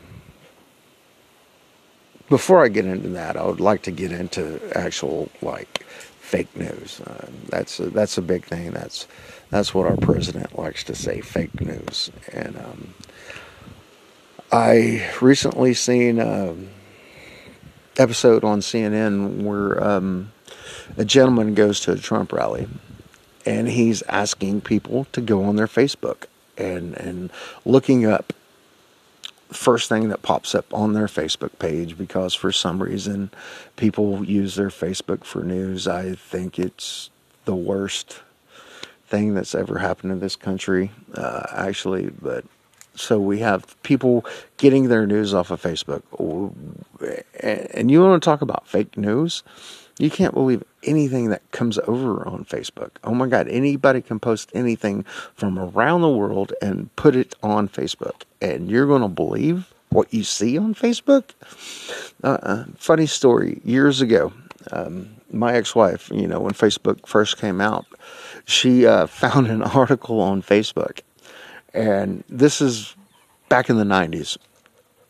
before 2.28 2.64
I 2.64 2.68
get 2.68 2.86
into 2.86 3.08
that, 3.10 3.36
I 3.36 3.44
would 3.44 3.60
like 3.60 3.82
to 3.82 3.90
get 3.90 4.12
into 4.12 4.60
actual 4.76 5.30
like 5.42 5.84
fake 6.20 6.54
news. 6.56 7.00
Uh, 7.00 7.26
that's 7.48 7.78
a, 7.80 7.90
that's 7.90 8.18
a 8.18 8.22
big 8.22 8.44
thing. 8.44 8.72
That's 8.72 9.06
that's 9.50 9.74
what 9.74 9.86
our 9.86 9.96
president 9.96 10.58
likes 10.58 10.84
to 10.84 10.94
say, 10.94 11.20
fake 11.20 11.60
news. 11.60 12.10
And 12.32 12.56
um, 12.56 12.94
I 14.52 15.10
recently 15.20 15.74
seen. 15.74 16.20
Um, 16.20 16.68
episode 17.98 18.44
on 18.44 18.60
CNN 18.60 19.42
where 19.42 19.82
um, 19.82 20.32
a 20.96 21.04
gentleman 21.04 21.54
goes 21.54 21.80
to 21.80 21.92
a 21.92 21.96
Trump 21.96 22.32
rally 22.32 22.68
and 23.44 23.68
he's 23.68 24.02
asking 24.02 24.60
people 24.60 25.06
to 25.12 25.20
go 25.20 25.44
on 25.44 25.56
their 25.56 25.66
Facebook 25.66 26.24
and 26.58 26.94
and 26.94 27.30
looking 27.64 28.06
up 28.06 28.32
first 29.48 29.88
thing 29.88 30.08
that 30.08 30.22
pops 30.22 30.54
up 30.54 30.72
on 30.72 30.92
their 30.92 31.06
Facebook 31.06 31.58
page 31.58 31.96
because 31.96 32.34
for 32.34 32.50
some 32.52 32.82
reason 32.82 33.30
people 33.76 34.24
use 34.24 34.56
their 34.56 34.68
Facebook 34.68 35.24
for 35.24 35.42
news. 35.42 35.86
I 35.86 36.14
think 36.14 36.58
it's 36.58 37.10
the 37.44 37.54
worst 37.54 38.20
thing 39.06 39.34
that's 39.34 39.54
ever 39.54 39.78
happened 39.78 40.12
in 40.12 40.20
this 40.20 40.36
country, 40.36 40.90
uh, 41.14 41.46
actually. 41.52 42.10
But 42.10 42.44
so 42.94 43.20
we 43.20 43.38
have 43.38 43.80
people 43.82 44.24
getting 44.56 44.88
their 44.88 45.06
news 45.06 45.32
off 45.32 45.50
of 45.50 45.62
Facebook. 45.62 46.02
And 47.40 47.90
you 47.90 48.00
want 48.02 48.22
to 48.22 48.24
talk 48.24 48.42
about 48.42 48.66
fake 48.66 48.96
news? 48.96 49.42
You 49.98 50.10
can't 50.10 50.34
believe 50.34 50.62
anything 50.82 51.30
that 51.30 51.50
comes 51.52 51.78
over 51.86 52.26
on 52.26 52.44
Facebook. 52.44 52.90
Oh 53.04 53.14
my 53.14 53.26
God, 53.26 53.48
anybody 53.48 54.02
can 54.02 54.20
post 54.20 54.50
anything 54.54 55.04
from 55.34 55.58
around 55.58 56.02
the 56.02 56.10
world 56.10 56.52
and 56.60 56.94
put 56.96 57.16
it 57.16 57.34
on 57.42 57.68
Facebook. 57.68 58.22
And 58.40 58.70
you're 58.70 58.86
going 58.86 59.02
to 59.02 59.08
believe 59.08 59.72
what 59.88 60.12
you 60.12 60.22
see 60.22 60.58
on 60.58 60.74
Facebook? 60.74 61.30
Uh, 62.22 62.64
funny 62.76 63.06
story. 63.06 63.60
Years 63.64 64.00
ago, 64.00 64.32
um, 64.72 65.08
my 65.32 65.54
ex 65.54 65.74
wife, 65.74 66.10
you 66.12 66.26
know, 66.26 66.40
when 66.40 66.52
Facebook 66.52 67.06
first 67.06 67.38
came 67.38 67.60
out, 67.60 67.86
she 68.44 68.86
uh, 68.86 69.06
found 69.06 69.46
an 69.46 69.62
article 69.62 70.20
on 70.20 70.42
Facebook 70.42 71.00
and 71.76 72.24
this 72.28 72.60
is 72.60 72.96
back 73.48 73.68
in 73.68 73.76
the 73.76 73.84
90s 73.84 74.38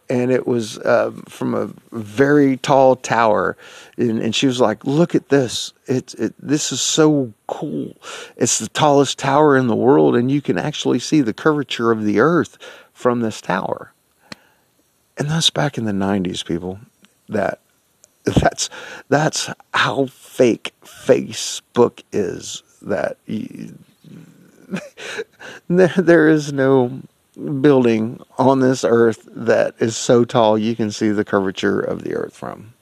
and 0.08 0.30
it 0.30 0.46
was 0.46 0.78
uh, 0.78 1.12
from 1.28 1.54
a 1.54 1.70
very 1.92 2.56
tall 2.58 2.96
tower. 2.96 3.56
And, 3.96 4.20
and, 4.20 4.34
she 4.34 4.46
was 4.46 4.60
like 4.60 4.84
look 4.84 5.14
at 5.14 5.28
this. 5.28 5.72
It's 5.86 6.14
it, 6.14 6.34
this 6.38 6.72
is 6.72 6.80
so 6.80 7.32
cool. 7.46 7.96
It's 8.36 8.58
the 8.58 8.68
tallest 8.68 9.18
tower 9.18 9.56
in 9.56 9.66
the 9.66 9.76
world 9.76 10.16
and 10.16 10.30
you 10.30 10.40
can 10.40 10.58
actually 10.58 10.98
see 10.98 11.20
the 11.20 11.34
curvature 11.34 11.90
of 11.90 12.04
the 12.04 12.20
earth 12.20 12.58
from 12.92 13.20
this 13.20 13.40
tower. 13.40 13.92
And 15.18 15.30
that's 15.30 15.50
back 15.50 15.78
in 15.78 15.84
the 15.84 15.92
90s 15.92 16.44
people. 16.44 16.78
That 17.28 17.60
that's 18.24 18.68
that's 19.08 19.48
how 19.72 20.06
fake 20.06 20.72
facebook 20.82 22.02
is 22.12 22.62
that 22.82 23.16
you, 23.26 23.78
there 25.68 26.28
is 26.28 26.52
no 26.52 27.00
building 27.36 28.20
on 28.38 28.60
this 28.60 28.84
earth 28.84 29.28
that 29.30 29.74
is 29.78 29.96
so 29.96 30.24
tall 30.24 30.56
you 30.56 30.74
can 30.74 30.90
see 30.90 31.10
the 31.10 31.24
curvature 31.24 31.80
of 31.80 32.02
the 32.02 32.14
earth 32.14 32.36
from. 32.36 32.72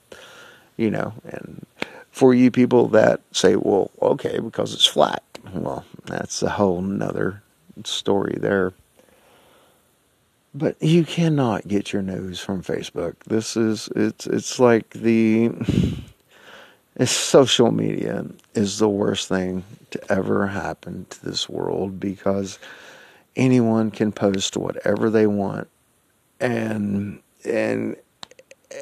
You 0.77 0.91
know, 0.91 1.13
and 1.23 1.65
for 2.11 2.33
you 2.33 2.51
people 2.51 2.87
that 2.89 3.21
say, 3.31 3.55
well, 3.55 3.91
okay, 4.01 4.39
because 4.39 4.73
it's 4.73 4.85
flat, 4.85 5.23
well, 5.53 5.85
that's 6.05 6.41
a 6.43 6.49
whole 6.49 6.81
nother 6.81 7.41
story 7.83 8.37
there. 8.39 8.73
But 10.53 10.81
you 10.81 11.03
cannot 11.03 11.67
get 11.67 11.91
your 11.91 12.01
news 12.01 12.39
from 12.39 12.63
Facebook. 12.63 13.15
This 13.27 13.57
is 13.57 13.89
it's 13.95 14.25
it's 14.25 14.57
like 14.59 14.89
the 14.91 15.51
social 17.05 17.71
media 17.71 18.25
is 18.53 18.79
the 18.79 18.87
worst 18.87 19.27
thing 19.27 19.65
to 19.91 20.11
ever 20.11 20.47
happen 20.47 21.07
to 21.09 21.25
this 21.25 21.49
world 21.49 21.99
because 21.99 22.57
anyone 23.35 23.91
can 23.91 24.11
post 24.11 24.57
whatever 24.57 25.09
they 25.09 25.27
want. 25.27 25.67
And 26.39 27.21
and 27.43 27.95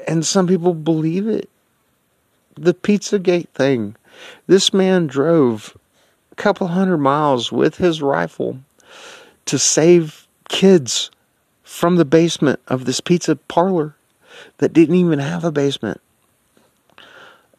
and 0.07 0.25
some 0.25 0.47
people 0.47 0.73
believe 0.73 1.27
it. 1.27 1.49
The 2.55 2.73
pizzagate 2.73 3.49
thing. 3.49 3.95
This 4.47 4.73
man 4.73 5.07
drove 5.07 5.75
a 6.31 6.35
couple 6.35 6.67
hundred 6.67 6.97
miles 6.97 7.51
with 7.51 7.77
his 7.77 8.01
rifle 8.01 8.59
to 9.45 9.59
save 9.59 10.27
kids 10.49 11.09
from 11.63 11.95
the 11.95 12.05
basement 12.05 12.59
of 12.67 12.85
this 12.85 13.01
pizza 13.01 13.35
parlor 13.35 13.95
that 14.57 14.73
didn't 14.73 14.95
even 14.95 15.19
have 15.19 15.43
a 15.43 15.51
basement. 15.51 15.99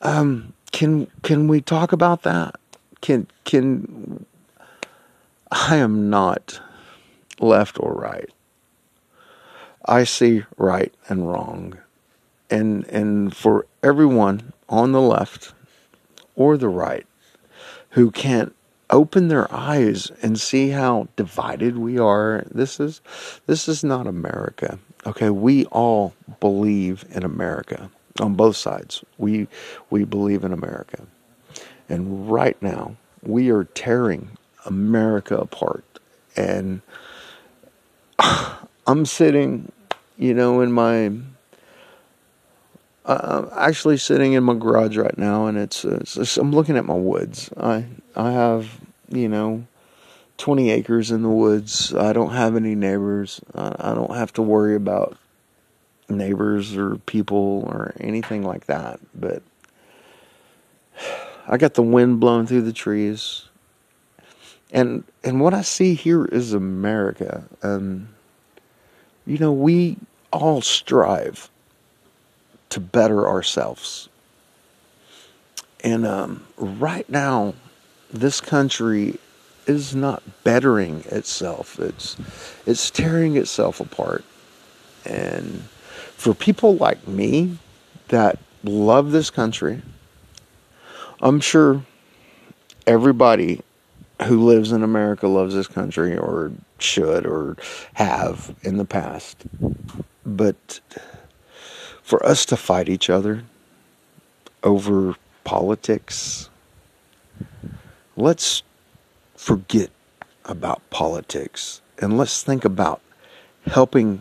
Um, 0.03 0.53
can 0.73 1.07
can 1.23 1.49
we 1.49 1.61
talk 1.61 1.93
about 1.93 2.23
that? 2.23 2.57
Can 3.01 3.27
can 3.45 4.27
I 5.51 5.77
am 5.77 6.11
not 6.11 6.61
left 7.41 7.79
or 7.79 7.93
right. 7.93 8.31
I 9.87 10.05
see 10.05 10.45
right 10.57 10.93
and 11.09 11.29
wrong. 11.29 11.79
And 12.51 12.87
and 12.87 13.35
for 13.35 13.67
everyone 13.83 14.53
on 14.69 14.93
the 14.93 15.01
left 15.01 15.53
or 16.37 16.57
the 16.57 16.69
right 16.69 17.07
who 17.91 18.11
can't 18.11 18.55
open 18.91 19.29
their 19.29 19.53
eyes 19.53 20.11
and 20.23 20.39
see 20.39 20.71
how 20.71 21.09
divided 21.17 21.79
we 21.79 21.99
are, 21.99 22.45
this 22.51 22.81
is 22.81 23.01
this 23.47 23.69
is 23.69 23.83
not 23.85 24.07
America. 24.07 24.79
Okay, 25.07 25.31
we 25.31 25.65
all 25.67 26.15
believe 26.41 27.05
in 27.11 27.25
America 27.25 27.91
on 28.21 28.35
both 28.35 28.57
sides. 28.57 29.05
We 29.19 29.49
we 29.91 30.05
believe 30.05 30.45
in 30.45 30.53
America. 30.53 31.07
And 31.89 32.31
right 32.31 32.61
now, 32.63 32.97
we 33.23 33.51
are 33.51 33.65
tearing 33.65 34.31
America 34.65 35.37
apart. 35.37 35.85
And 36.37 36.81
I'm 38.87 39.07
sitting, 39.07 39.73
you 40.19 40.35
know, 40.35 40.61
in 40.61 40.73
my 40.73 41.13
uh, 43.05 43.49
actually 43.55 43.99
sitting 43.99 44.33
in 44.33 44.43
my 44.43 44.55
garage 44.55 44.97
right 44.97 45.17
now, 45.19 45.47
and 45.47 45.59
it's, 45.59 45.85
it's, 45.85 46.37
I'm 46.37 46.53
looking 46.53 46.77
at 46.77 46.85
my 46.85 46.95
woods. 46.95 47.51
I 47.57 47.87
I 48.17 48.33
have 48.33 48.81
you 49.11 49.29
know 49.29 49.67
20 50.39 50.71
acres 50.71 51.11
in 51.11 51.23
the 51.23 51.29
woods. 51.29 51.95
I 51.95 52.13
don't 52.13 52.33
have 52.33 52.57
any 52.57 52.75
neighbors. 52.75 53.41
I, 53.55 53.75
I 53.79 53.95
don't 53.95 54.15
have 54.15 54.33
to 54.35 54.43
worry 54.43 54.75
about 54.75 55.17
neighbors 56.09 56.77
or 56.77 56.97
people 56.97 57.65
or 57.67 57.95
anything 58.01 58.43
like 58.43 58.67
that. 58.67 59.01
But 59.15 59.43
I 61.49 61.57
got 61.59 61.75
the 61.75 61.83
wind 61.83 62.21
blowing 62.21 62.47
through 62.47 62.63
the 62.63 62.73
trees. 62.73 63.44
And 64.75 65.05
and 65.23 65.41
what 65.41 65.55
I 65.55 65.63
see 65.63 65.95
here 65.95 66.25
is 66.25 66.53
America. 66.53 67.45
Um, 67.63 68.09
you 69.25 69.39
know, 69.39 69.53
we 69.53 69.97
all 70.33 70.61
strive 70.61 71.49
to 72.71 72.81
better 72.81 73.29
ourselves. 73.29 74.09
And 75.85 76.05
um, 76.05 76.45
right 76.57 77.09
now, 77.09 77.55
this 78.13 78.41
country 78.41 79.19
is 79.67 79.95
not 79.95 80.25
bettering 80.43 81.05
itself. 81.07 81.79
It's 81.79 82.17
it's 82.67 82.91
tearing 82.91 83.37
itself 83.37 83.79
apart. 83.79 84.25
And 85.05 85.63
for 86.17 86.35
people 86.35 86.75
like 86.77 87.07
me 87.07 87.59
that 88.09 88.41
love 88.65 89.13
this 89.13 89.31
country, 89.31 89.83
I'm 91.21 91.39
sure 91.39 91.85
everybody 92.89 93.63
who 94.23 94.45
lives 94.45 94.73
in 94.73 94.83
America 94.83 95.27
loves 95.27 95.55
this 95.55 95.67
country 95.67 96.17
or 96.17 96.53
should 96.79 97.27
or 97.27 97.57
have 97.95 98.55
in 98.63 98.77
the 98.77 98.85
past. 98.85 99.45
But 100.25 100.81
for 102.03 102.25
us 102.25 102.45
to 102.47 102.57
fight 102.57 102.89
each 102.89 103.11
other 103.11 103.45
over 104.63 105.15
politics. 105.45 106.49
Let's 108.17 108.63
forget 109.37 109.91
about 110.45 110.83
politics 110.91 111.81
and 111.99 112.19
let's 112.19 112.43
think 112.43 112.65
about 112.65 113.01
helping 113.67 114.21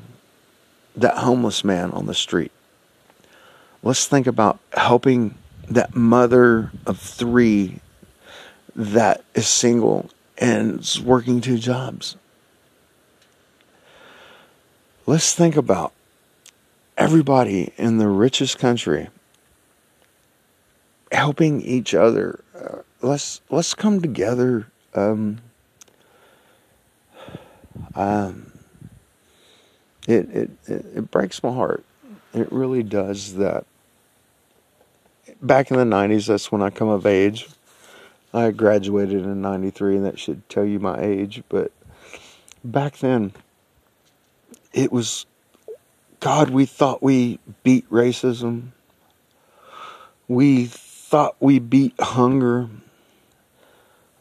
that 0.95 1.17
homeless 1.17 1.63
man 1.63 1.91
on 1.91 2.05
the 2.05 2.13
street. 2.13 2.51
Let's 3.81 4.05
think 4.05 4.27
about 4.27 4.59
helping 4.73 5.35
that 5.69 5.95
mother 5.95 6.71
of 6.85 6.99
three 6.99 7.79
that 8.75 9.23
is 9.35 9.47
single 9.47 10.09
and 10.37 10.79
is 10.79 11.01
working 11.01 11.41
two 11.41 11.57
jobs. 11.57 12.15
Let's 15.05 15.33
think 15.35 15.55
about 15.55 15.93
everybody 16.97 17.73
in 17.77 17.97
the 17.97 18.07
richest 18.07 18.57
country 18.57 19.09
helping 21.11 21.61
each 21.61 21.93
other. 21.93 22.43
Uh, 22.55 22.79
let's 23.01 23.41
let's 23.49 23.73
come 23.73 24.01
together. 24.01 24.67
Um, 24.95 25.39
um, 27.95 28.51
it, 30.07 30.29
it 30.29 30.49
it 30.67 31.11
breaks 31.11 31.43
my 31.43 31.53
heart. 31.53 31.83
It 32.33 32.51
really 32.51 32.83
does 32.83 33.35
that. 33.35 33.65
Back 35.41 35.71
in 35.71 35.77
the 35.77 35.83
'90s, 35.83 36.27
that's 36.27 36.51
when 36.51 36.61
I 36.61 36.69
come 36.69 36.89
of 36.89 37.05
age. 37.05 37.47
I 38.33 38.51
graduated 38.51 39.23
in 39.23 39.41
'93, 39.41 39.97
and 39.97 40.05
that 40.05 40.19
should 40.19 40.47
tell 40.49 40.65
you 40.65 40.79
my 40.79 40.99
age. 40.99 41.43
But 41.49 41.71
back 42.63 42.97
then, 42.97 43.33
it 44.73 44.91
was 44.91 45.25
God. 46.19 46.49
We 46.49 46.65
thought 46.65 47.03
we 47.03 47.39
beat 47.63 47.89
racism. 47.89 48.69
We 50.27 50.65
thought 50.65 51.35
we 51.39 51.59
beat 51.59 51.93
hunger. 51.99 52.69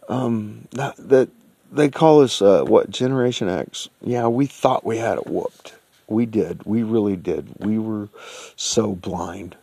Um, 0.08 0.68
that 0.72 0.96
that 0.96 1.30
they 1.70 1.88
call 1.88 2.20
us 2.20 2.42
uh, 2.42 2.64
what 2.64 2.90
Generation 2.90 3.48
X. 3.48 3.88
Yeah, 4.02 4.28
we 4.28 4.46
thought 4.46 4.84
we 4.84 4.98
had 4.98 5.16
it 5.18 5.26
whooped. 5.26 5.74
We 6.06 6.26
did. 6.26 6.66
We 6.66 6.82
really 6.82 7.16
did. 7.16 7.48
We 7.58 7.78
were 7.78 8.10
so 8.56 8.94
blind. 8.94 9.56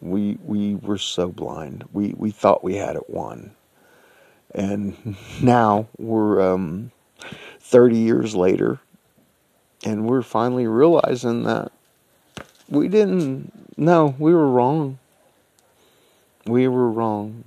We 0.00 0.36
we 0.44 0.74
were 0.74 0.98
so 0.98 1.28
blind. 1.28 1.84
We 1.92 2.14
we 2.16 2.30
thought 2.30 2.62
we 2.62 2.74
had 2.74 2.96
it 2.96 3.08
won. 3.08 3.52
And 4.54 5.16
now 5.42 5.88
we're 5.98 6.54
um, 6.54 6.92
30 7.60 7.96
years 7.96 8.34
later, 8.34 8.80
and 9.84 10.06
we're 10.06 10.22
finally 10.22 10.66
realizing 10.66 11.42
that 11.44 11.72
we 12.68 12.88
didn't. 12.88 13.52
No, 13.76 14.14
we 14.18 14.32
were 14.32 14.48
wrong 14.48 14.98
we 16.46 16.68
were 16.68 16.90
wrong, 16.90 17.44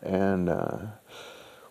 and 0.00 0.48
uh, 0.48 0.78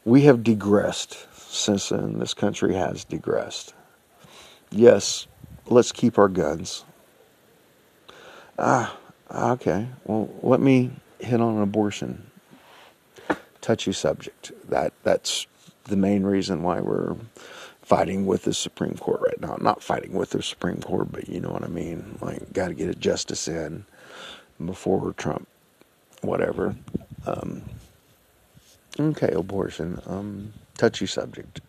we 0.04 0.24
have 0.24 0.44
digressed 0.44 1.28
since 1.38 1.90
then. 1.90 2.20
This 2.20 2.34
country 2.34 2.76
has 2.76 3.04
digressed. 3.04 3.74
Yes, 4.70 5.28
let's 5.68 5.92
keep 5.92 6.18
our 6.18 6.28
guns. 6.28 6.84
Ah, 8.60 8.96
okay. 9.34 9.88
Well, 10.06 10.30
let 10.42 10.60
me 10.60 10.92
hit 11.20 11.42
on 11.42 11.62
abortion. 11.62 12.31
Touchy 13.62 13.94
subject. 13.94 14.52
That 14.70 14.94
that's 15.04 15.48
the 15.86 15.96
main 15.96 16.24
reason 16.24 16.64
why 16.64 16.82
we're 16.82 17.16
fighting 17.82 18.26
with 18.26 18.44
the 18.44 18.54
Supreme 18.54 18.96
Court 18.96 19.22
right 19.22 19.40
now. 19.42 19.58
Not 19.62 19.84
fighting 19.84 20.14
with 20.14 20.32
the 20.32 20.42
Supreme 20.42 20.82
Court, 20.82 21.12
but 21.12 21.30
you 21.30 21.40
know 21.40 21.52
what 21.52 21.64
I 21.64 21.68
mean. 21.68 22.18
Like, 22.22 22.54
got 22.54 22.70
to 22.70 22.74
get 22.74 22.90
a 22.90 22.96
justice 22.96 23.48
in 23.48 23.86
before 24.66 25.14
Trump 25.14 25.48
whatever. 26.22 26.76
Um, 27.26 27.64
okay, 29.00 29.32
abortion. 29.32 30.00
Um, 30.06 30.54
touchy 30.78 31.06
subject. 31.06 31.62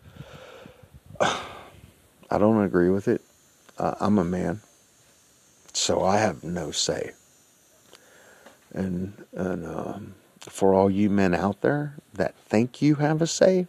I 1.19 2.37
don't 2.37 2.63
agree 2.63 2.89
with 2.89 3.07
it. 3.07 3.21
Uh, 3.77 3.95
I'm 3.99 4.17
a 4.17 4.23
man, 4.23 4.61
so 5.73 6.03
I 6.03 6.17
have 6.17 6.43
no 6.43 6.71
say. 6.71 7.11
And 8.71 9.25
and 9.33 9.67
um, 9.67 10.15
for 10.49 10.73
all 10.73 10.89
you 10.89 11.09
men 11.09 11.33
out 11.33 11.61
there 11.61 11.95
that 12.13 12.35
think 12.35 12.81
you 12.81 12.95
have 12.95 13.21
a 13.21 13.27
say, 13.27 13.67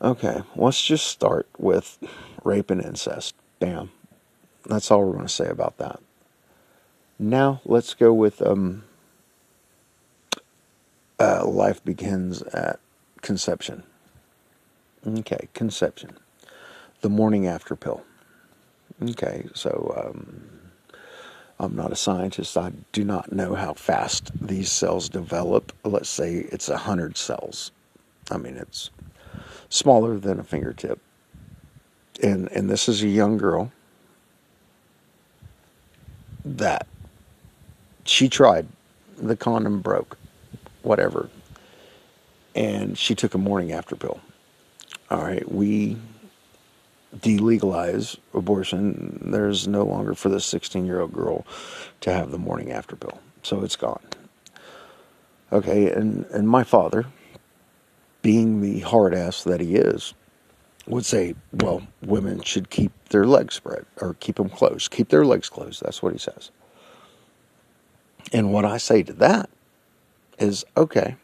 okay, 0.00 0.42
let's 0.54 0.82
just 0.82 1.06
start 1.06 1.48
with 1.58 1.98
rape 2.44 2.70
and 2.70 2.82
incest. 2.82 3.34
Bam. 3.58 3.90
That's 4.66 4.90
all 4.90 5.04
we're 5.04 5.12
going 5.12 5.26
to 5.26 5.32
say 5.32 5.48
about 5.48 5.78
that. 5.78 6.00
Now 7.18 7.60
let's 7.64 7.94
go 7.94 8.12
with 8.12 8.42
um, 8.42 8.84
uh, 11.18 11.46
life 11.46 11.82
begins 11.84 12.42
at 12.42 12.78
conception. 13.22 13.84
Okay, 15.06 15.48
conception. 15.54 16.18
The 17.00 17.08
morning 17.08 17.46
after 17.46 17.76
pill. 17.76 18.02
Okay, 19.02 19.46
so 19.54 19.94
um, 19.96 20.65
I'm 21.58 21.74
not 21.74 21.92
a 21.92 21.96
scientist. 21.96 22.56
I 22.56 22.72
do 22.92 23.04
not 23.04 23.32
know 23.32 23.54
how 23.54 23.74
fast 23.74 24.30
these 24.40 24.70
cells 24.70 25.08
develop. 25.08 25.72
Let's 25.84 26.08
say 26.08 26.46
it's 26.52 26.68
a 26.68 26.76
hundred 26.76 27.16
cells. 27.16 27.72
I 28.30 28.36
mean, 28.36 28.56
it's 28.56 28.90
smaller 29.70 30.18
than 30.18 30.38
a 30.38 30.44
fingertip. 30.44 31.00
And 32.22 32.48
and 32.52 32.68
this 32.68 32.88
is 32.88 33.02
a 33.02 33.08
young 33.08 33.38
girl 33.38 33.72
that 36.44 36.86
she 38.04 38.28
tried. 38.28 38.66
The 39.18 39.36
condom 39.36 39.80
broke, 39.80 40.18
whatever. 40.82 41.30
And 42.54 42.98
she 42.98 43.14
took 43.14 43.34
a 43.34 43.38
morning 43.38 43.72
after 43.72 43.96
pill. 43.96 44.20
All 45.10 45.22
right, 45.22 45.50
we 45.50 45.96
delegalize 47.14 48.16
abortion. 48.34 49.28
There's 49.30 49.68
no 49.68 49.84
longer 49.84 50.14
for 50.14 50.28
the 50.28 50.40
16 50.40 50.86
year 50.86 51.00
old 51.00 51.12
girl 51.12 51.46
to 52.00 52.12
have 52.12 52.30
the 52.30 52.38
morning 52.38 52.72
after 52.72 52.96
pill. 52.96 53.20
So 53.42 53.62
it's 53.62 53.76
gone. 53.76 54.02
Okay, 55.52 55.92
and, 55.92 56.26
and 56.26 56.48
my 56.48 56.64
father, 56.64 57.06
being 58.22 58.60
the 58.60 58.80
hard 58.80 59.14
ass 59.14 59.44
that 59.44 59.60
he 59.60 59.76
is, 59.76 60.12
would 60.86 61.04
say, 61.04 61.34
well, 61.52 61.86
women 62.02 62.42
should 62.42 62.70
keep 62.70 62.92
their 63.10 63.26
legs 63.26 63.54
spread 63.54 63.86
or 64.00 64.14
keep 64.14 64.36
them 64.36 64.48
closed. 64.48 64.90
Keep 64.90 65.08
their 65.08 65.24
legs 65.24 65.48
closed. 65.48 65.82
That's 65.84 66.02
what 66.02 66.12
he 66.12 66.18
says. 66.18 66.50
And 68.32 68.52
what 68.52 68.64
I 68.64 68.78
say 68.78 69.02
to 69.04 69.12
that 69.14 69.48
is 70.38 70.64
okay, 70.76 71.16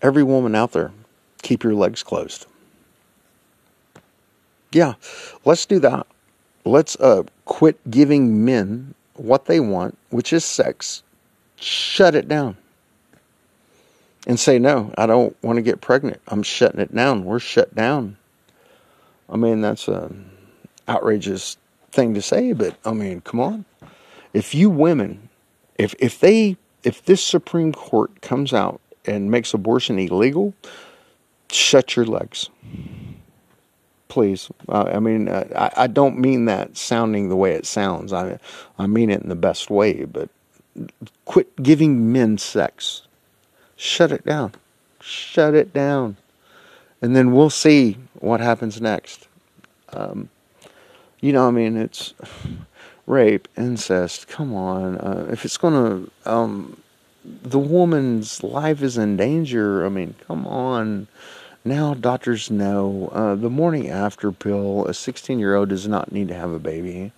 every 0.00 0.22
woman 0.22 0.54
out 0.54 0.72
there, 0.72 0.92
keep 1.42 1.64
your 1.64 1.74
legs 1.74 2.02
closed. 2.02 2.46
Yeah, 4.72 4.94
let's 5.44 5.66
do 5.66 5.78
that. 5.80 6.06
Let's 6.64 6.96
uh, 6.96 7.24
quit 7.44 7.78
giving 7.90 8.44
men 8.44 8.94
what 9.14 9.46
they 9.46 9.60
want, 9.60 9.98
which 10.10 10.32
is 10.32 10.44
sex. 10.44 11.02
Shut 11.56 12.14
it 12.14 12.28
down. 12.28 12.56
And 14.26 14.38
say, 14.38 14.58
no, 14.58 14.94
I 14.96 15.06
don't 15.06 15.36
want 15.42 15.56
to 15.56 15.62
get 15.62 15.80
pregnant. 15.80 16.20
I'm 16.28 16.44
shutting 16.44 16.80
it 16.80 16.94
down. 16.94 17.24
We're 17.24 17.40
shut 17.40 17.74
down. 17.74 18.16
I 19.28 19.36
mean, 19.36 19.60
that's 19.60 19.88
an 19.88 20.30
outrageous 20.88 21.56
thing 21.90 22.14
to 22.14 22.22
say, 22.22 22.52
but 22.52 22.76
I 22.84 22.92
mean, 22.92 23.20
come 23.20 23.40
on 23.40 23.64
if 24.32 24.54
you 24.54 24.70
women, 24.70 25.28
if 25.78 25.94
if 25.98 26.20
they 26.20 26.56
if 26.82 27.04
this 27.04 27.24
Supreme 27.24 27.72
Court 27.72 28.20
comes 28.22 28.52
out 28.52 28.80
and 29.04 29.30
makes 29.30 29.54
abortion 29.54 29.98
illegal, 29.98 30.54
shut 31.50 31.96
your 31.96 32.06
legs. 32.06 32.48
Please. 34.12 34.50
Uh, 34.68 34.90
I 34.92 34.98
mean, 34.98 35.26
uh, 35.26 35.48
I, 35.56 35.84
I 35.84 35.86
don't 35.86 36.18
mean 36.18 36.44
that 36.44 36.76
sounding 36.76 37.30
the 37.30 37.34
way 37.34 37.52
it 37.52 37.64
sounds. 37.64 38.12
I, 38.12 38.38
I 38.78 38.86
mean 38.86 39.08
it 39.08 39.22
in 39.22 39.30
the 39.30 39.34
best 39.34 39.70
way, 39.70 40.04
but 40.04 40.28
quit 41.24 41.56
giving 41.62 42.12
men 42.12 42.36
sex. 42.36 43.06
Shut 43.74 44.12
it 44.12 44.22
down. 44.26 44.52
Shut 45.00 45.54
it 45.54 45.72
down. 45.72 46.18
And 47.00 47.16
then 47.16 47.32
we'll 47.32 47.48
see 47.48 47.96
what 48.20 48.40
happens 48.40 48.82
next. 48.82 49.28
Um, 49.94 50.28
you 51.22 51.32
know, 51.32 51.48
I 51.48 51.50
mean, 51.50 51.78
it's 51.78 52.12
rape, 53.06 53.48
incest. 53.56 54.28
Come 54.28 54.54
on, 54.54 54.98
uh, 54.98 55.26
if 55.32 55.46
it's 55.46 55.56
going 55.56 55.72
to, 55.72 56.30
um, 56.30 56.76
the 57.24 57.58
woman's 57.58 58.42
life 58.42 58.82
is 58.82 58.98
in 58.98 59.16
danger. 59.16 59.86
I 59.86 59.88
mean, 59.88 60.16
come 60.28 60.46
on. 60.46 61.08
Now 61.64 61.94
doctors 61.94 62.50
know 62.50 63.08
uh, 63.12 63.34
the 63.36 63.50
morning 63.50 63.88
after 63.88 64.32
pill. 64.32 64.86
A 64.86 64.94
16 64.94 65.38
year 65.38 65.54
old 65.54 65.68
does 65.68 65.86
not 65.86 66.10
need 66.12 66.28
to 66.28 66.34
have 66.34 66.50
a 66.50 66.58
baby. 66.58 67.12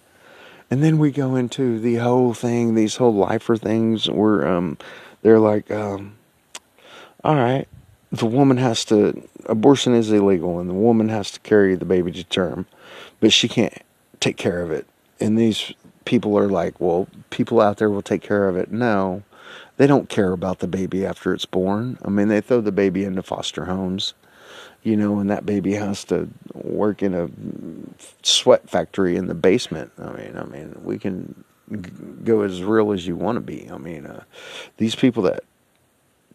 And 0.71 0.83
then 0.83 0.99
we 0.99 1.11
go 1.11 1.37
into 1.37 1.79
the 1.79 1.97
whole 1.97 2.35
thing, 2.35 2.75
these 2.75 2.97
whole 2.97 3.15
lifer 3.15 3.57
things 3.57 4.11
where 4.11 4.47
um, 4.47 4.79
they're 5.23 5.39
like, 5.39 5.71
um, 5.71 6.17
all 7.23 7.37
right, 7.37 7.69
the 8.11 8.27
woman 8.27 8.57
has 8.57 8.85
to, 8.87 9.29
abortion 9.47 9.95
is 9.95 10.11
illegal 10.11 10.59
and 10.59 10.69
the 10.69 10.75
woman 10.75 11.09
has 11.09 11.31
to 11.33 11.41
carry 11.41 11.75
the 11.75 11.85
baby 11.85 12.13
to 12.13 12.25
term, 12.25 12.67
but 13.21 13.33
she 13.33 13.49
can't 13.49 13.83
take 14.21 14.37
care 14.37 14.63
of 14.63 14.71
it 14.71 14.87
And 15.21 15.39
these 15.39 15.73
people 16.05 16.39
are 16.39 16.49
like, 16.49 16.81
well, 16.81 17.09
people 17.31 17.61
out 17.61 17.79
there 17.79 17.91
will 17.91 18.03
take 18.03 18.23
care 18.23 18.49
of 18.49 18.57
it. 18.57 18.73
No, 18.73 19.23
they 19.77 19.87
don't 19.87 20.09
care 20.09 20.33
about 20.33 20.61
the 20.61 20.67
baby 20.67 21.05
after 21.05 21.35
it's 21.35 21.47
born. 21.47 21.99
I 22.05 22.09
mean, 22.09 22.29
they 22.29 22.41
throw 22.41 22.61
the 22.61 22.73
baby 22.73 23.05
into 23.05 23.23
foster 23.23 23.67
homes, 23.67 24.15
you 24.85 24.97
know, 24.97 25.19
and 25.19 25.31
that 25.31 25.47
baby 25.47 25.73
has 25.73 26.05
to 26.05 26.29
work 26.53 27.03
in 27.03 27.15
a 27.15 27.29
sweat 28.23 28.69
factory 28.69 29.17
in 29.17 29.27
the 29.27 29.35
basement. 29.35 29.91
I 29.99 30.13
mean, 30.13 30.37
I 30.37 30.45
mean, 30.45 30.79
we 30.85 30.99
can 30.99 31.43
go 32.23 32.43
as 32.43 32.63
real 32.63 32.93
as 32.93 33.07
you 33.07 33.17
want 33.17 33.37
to 33.37 33.41
be. 33.41 33.69
I 33.71 33.79
mean, 33.79 34.07
uh, 34.07 34.25
these 34.77 34.95
people 34.95 35.23
that 35.25 35.43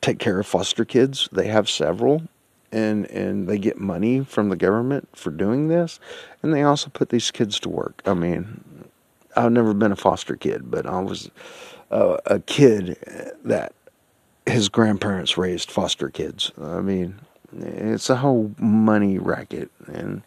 take 0.02 0.18
care 0.18 0.40
of 0.40 0.48
foster 0.48 0.84
kids, 0.84 1.30
they 1.32 1.48
have 1.48 1.70
several 1.70 2.24
and 2.72 3.10
and 3.10 3.48
they 3.48 3.58
get 3.58 3.80
money 3.80 4.24
from 4.24 4.50
the 4.50 4.56
government 4.56 5.10
for 5.16 5.32
doing 5.32 5.70
this 5.70 6.00
and 6.44 6.54
they 6.54 6.62
also 6.62 6.90
put 6.90 7.10
these 7.10 7.32
kids 7.32 7.60
to 7.60 7.70
work. 7.70 8.02
I 8.06 8.14
mean, 8.14 8.64
I've 9.36 9.52
never 9.52 9.74
been 9.74 9.92
a 9.92 9.96
foster 9.96 10.36
kid, 10.36 10.70
but 10.72 10.86
I 10.86 11.00
was 11.00 11.30
uh, 11.92 12.18
a 12.26 12.40
kid 12.40 12.98
that 13.44 13.74
his 14.46 14.70
grandparents 14.70 15.38
raised 15.38 15.70
foster 15.70 16.10
kids. 16.10 16.52
I 16.60 16.82
mean, 16.82 17.20
it's 17.58 18.10
a 18.10 18.18
whole 18.18 18.54
money 18.60 19.18
racket, 19.18 19.72
and 19.88 20.22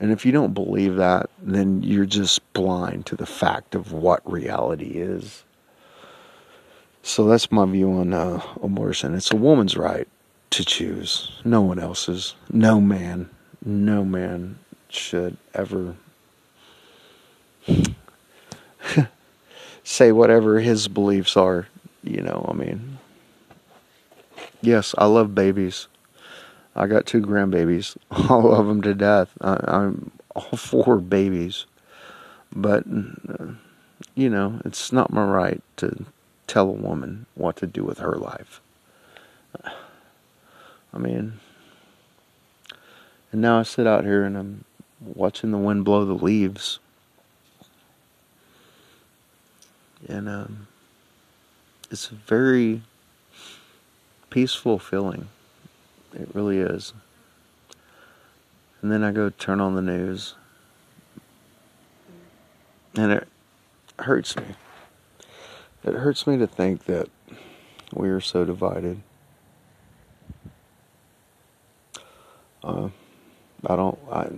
and 0.00 0.12
if 0.12 0.26
you 0.26 0.32
don't 0.32 0.54
believe 0.54 0.96
that, 0.96 1.30
then 1.40 1.82
you're 1.82 2.06
just 2.06 2.52
blind 2.52 3.06
to 3.06 3.16
the 3.16 3.26
fact 3.26 3.74
of 3.74 3.92
what 3.92 4.20
reality 4.30 4.98
is. 4.98 5.44
So 7.02 7.26
that's 7.26 7.52
my 7.52 7.66
view 7.66 7.92
on 7.92 8.12
uh, 8.12 8.42
abortion. 8.62 9.14
It's 9.14 9.30
a 9.30 9.36
woman's 9.36 9.76
right 9.76 10.08
to 10.50 10.64
choose, 10.64 11.30
no 11.44 11.60
one 11.60 11.78
else's. 11.78 12.34
No 12.50 12.80
man, 12.80 13.28
no 13.64 14.04
man 14.04 14.58
should 14.88 15.36
ever 15.52 15.96
say 19.84 20.12
whatever 20.12 20.60
his 20.60 20.88
beliefs 20.88 21.36
are. 21.36 21.68
You 22.02 22.22
know, 22.22 22.46
I 22.48 22.54
mean, 22.54 22.98
yes, 24.60 24.94
I 24.96 25.06
love 25.06 25.34
babies. 25.34 25.88
I 26.74 26.86
got 26.86 27.06
two 27.06 27.20
grandbabies. 27.20 27.96
I 28.10 28.34
love 28.34 28.66
them 28.66 28.82
to 28.82 28.94
death. 28.94 29.30
I, 29.40 29.58
am 29.66 30.10
all 30.34 30.56
for 30.56 30.98
babies, 30.98 31.66
but 32.54 32.84
uh, 33.28 33.52
you 34.14 34.28
know, 34.28 34.60
it's 34.64 34.92
not 34.92 35.12
my 35.12 35.24
right 35.24 35.62
to 35.78 36.04
tell 36.46 36.68
a 36.68 36.72
woman 36.72 37.26
what 37.34 37.56
to 37.56 37.66
do 37.66 37.84
with 37.84 37.98
her 37.98 38.16
life. 38.16 38.60
I 39.64 40.98
mean, 40.98 41.40
and 43.32 43.40
now 43.40 43.58
I 43.58 43.62
sit 43.64 43.86
out 43.86 44.04
here 44.04 44.24
and 44.24 44.36
I'm 44.36 44.64
watching 45.00 45.50
the 45.50 45.58
wind 45.58 45.84
blow 45.84 46.04
the 46.04 46.14
leaves 46.14 46.78
and 50.08 50.28
um, 50.28 50.68
it's 51.90 52.10
a 52.10 52.14
very 52.14 52.82
peaceful 54.30 54.78
feeling. 54.78 55.28
It 56.14 56.28
really 56.32 56.58
is. 56.58 56.92
And 58.80 58.92
then 58.92 59.02
I 59.02 59.10
go 59.10 59.30
turn 59.30 59.60
on 59.60 59.74
the 59.74 59.82
news, 59.82 60.34
and 62.94 63.12
it 63.12 63.28
hurts 63.98 64.36
me. 64.36 64.44
It 65.82 65.94
hurts 65.94 66.26
me 66.26 66.38
to 66.38 66.46
think 66.46 66.84
that 66.84 67.08
we 67.92 68.08
are 68.10 68.20
so 68.20 68.44
divided. 68.44 69.02
Uh, 72.62 72.90
I 73.66 73.76
don't. 73.76 73.98
I 74.10 74.28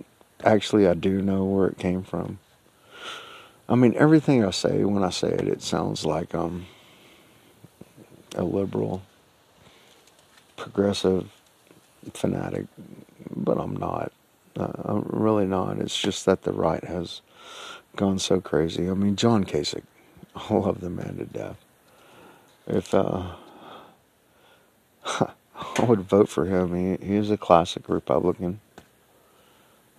actually 0.44 0.86
I 0.86 0.94
do 0.94 1.20
know 1.20 1.44
where 1.44 1.68
it 1.68 1.78
came 1.78 2.02
from. 2.02 2.38
I 3.68 3.74
mean, 3.74 3.94
everything 3.96 4.44
I 4.44 4.50
say, 4.50 4.84
when 4.84 5.02
I 5.02 5.10
say 5.10 5.28
it, 5.28 5.48
it 5.48 5.60
sounds 5.60 6.06
like 6.06 6.34
I'm 6.34 6.66
a 8.36 8.44
liberal, 8.44 9.02
progressive 10.56 11.30
fanatic, 12.14 12.66
but 13.34 13.58
I'm 13.58 13.76
not. 13.76 14.12
Uh, 14.58 14.72
I'm 14.84 15.02
really 15.08 15.46
not. 15.46 15.78
It's 15.78 15.98
just 15.98 16.24
that 16.26 16.42
the 16.42 16.52
right 16.52 16.82
has 16.84 17.20
gone 17.96 18.18
so 18.18 18.40
crazy. 18.40 18.88
I 18.88 18.94
mean, 18.94 19.16
John 19.16 19.44
Kasich, 19.44 19.84
I 20.36 20.54
love 20.54 20.80
the 20.80 20.90
man 20.90 21.16
to 21.18 21.24
death. 21.24 21.58
If 22.66 22.94
uh, 22.94 23.34
I 25.04 25.84
would 25.84 26.02
vote 26.02 26.28
for 26.28 26.46
him, 26.46 26.74
he, 26.74 27.06
he 27.06 27.16
is 27.16 27.30
a 27.30 27.36
classic 27.36 27.88
Republican. 27.88 28.60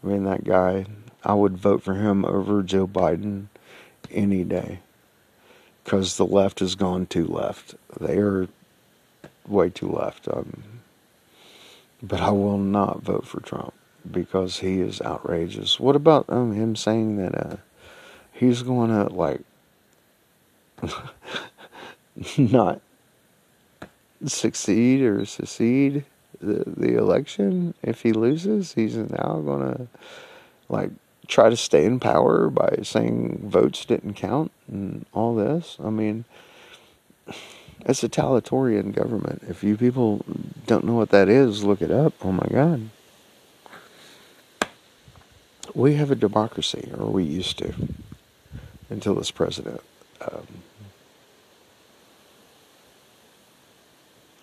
I 0.04 0.08
mean, 0.08 0.24
that 0.26 0.44
guy, 0.44 0.86
I 1.24 1.34
would 1.34 1.58
vote 1.58 1.84
for 1.84 1.96
him 1.96 2.26
over 2.26 2.64
Joe 2.64 2.88
Biden 2.88 3.48
any 4.12 4.44
day 4.44 4.80
because 5.84 6.18
the 6.18 6.26
left 6.26 6.60
has 6.60 6.76
gone 6.76 7.06
too 7.06 7.26
left. 7.26 7.76
They 8.00 8.18
are 8.18 8.48
way 9.48 9.70
too 9.70 9.90
left. 9.90 10.28
Um, 10.28 10.77
but 12.02 12.22
I 12.22 12.30
will 12.32 12.58
not 12.58 13.02
vote 13.02 13.26
for 13.26 13.40
Trump 13.40 13.74
because 14.10 14.60
he 14.60 14.82
is 14.82 15.02
outrageous. 15.02 15.80
What 15.80 15.96
about 15.96 16.26
um, 16.30 16.54
him 16.54 16.76
saying 16.76 17.18
that 17.18 17.36
uh, 17.36 17.56
he's 18.32 18.62
going 18.62 18.90
to 18.90 19.14
like 19.14 19.42
not 22.38 22.82
succeed 24.26 25.02
or 25.02 25.26
secede 25.26 26.06
the, 26.40 26.64
the 26.66 26.96
election 26.98 27.74
if 27.82 28.02
he 28.02 28.14
loses? 28.14 28.74
He's 28.74 28.96
now 28.96 29.42
going 29.44 29.74
to 29.74 29.88
like 30.70 30.92
try 31.28 31.50
to 31.50 31.58
stay 31.58 31.86
in 31.86 32.00
power 32.00 32.50
by 32.50 32.80
saying 32.84 33.50
votes 33.50 33.86
didn't 33.86 34.14
count 34.14 34.52
and 34.68 35.06
all 35.14 35.36
this. 35.36 35.78
I 35.84 35.90
mean, 35.90 36.26
it's 37.88 38.04
a 38.04 38.10
totalitarian 38.10 38.92
government. 38.92 39.44
If 39.48 39.64
you 39.64 39.78
people 39.78 40.24
don't 40.66 40.84
know 40.84 40.94
what 40.94 41.10
that 41.12 41.30
is, 41.30 41.64
look 41.64 41.82
it 41.82 41.90
up. 41.90 42.14
Oh 42.22 42.34
my 42.34 42.48
God. 42.52 42.90
We 45.74 45.96
have 45.96 46.12
a 46.12 46.16
democracy, 46.16 46.92
or 46.98 47.08
we 47.08 47.24
used 47.24 47.58
to, 47.60 47.74
until 48.90 49.16
this 49.16 49.32
president. 49.32 49.82
Um, 50.22 50.48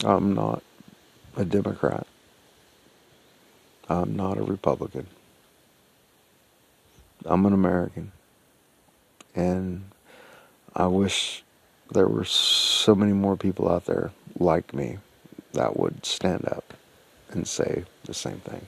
I'm 0.05 0.35
not 0.35 0.63
a 1.37 1.45
Democrat. 1.45 2.07
I'm 3.89 4.17
not 4.17 4.39
a 4.39 4.43
Republican. 4.43 5.07
I'm 7.27 7.45
an 7.45 7.53
American. 7.53 8.13
And 9.35 9.85
I 10.75 10.87
wish 10.87 11.44
there 11.95 12.09
were 12.09 12.25
so 12.25 12.95
many 12.95 13.13
more 13.13 13.37
people 13.37 13.71
out 13.71 13.87
there 13.87 14.13
like 14.39 14.75
me 14.75 14.99
that 15.55 15.79
would 15.79 16.05
stand 16.05 16.47
up 16.47 16.75
and 17.31 17.49
say 17.49 17.85
the 18.05 18.15
same 18.15 18.39
thing. 18.41 18.67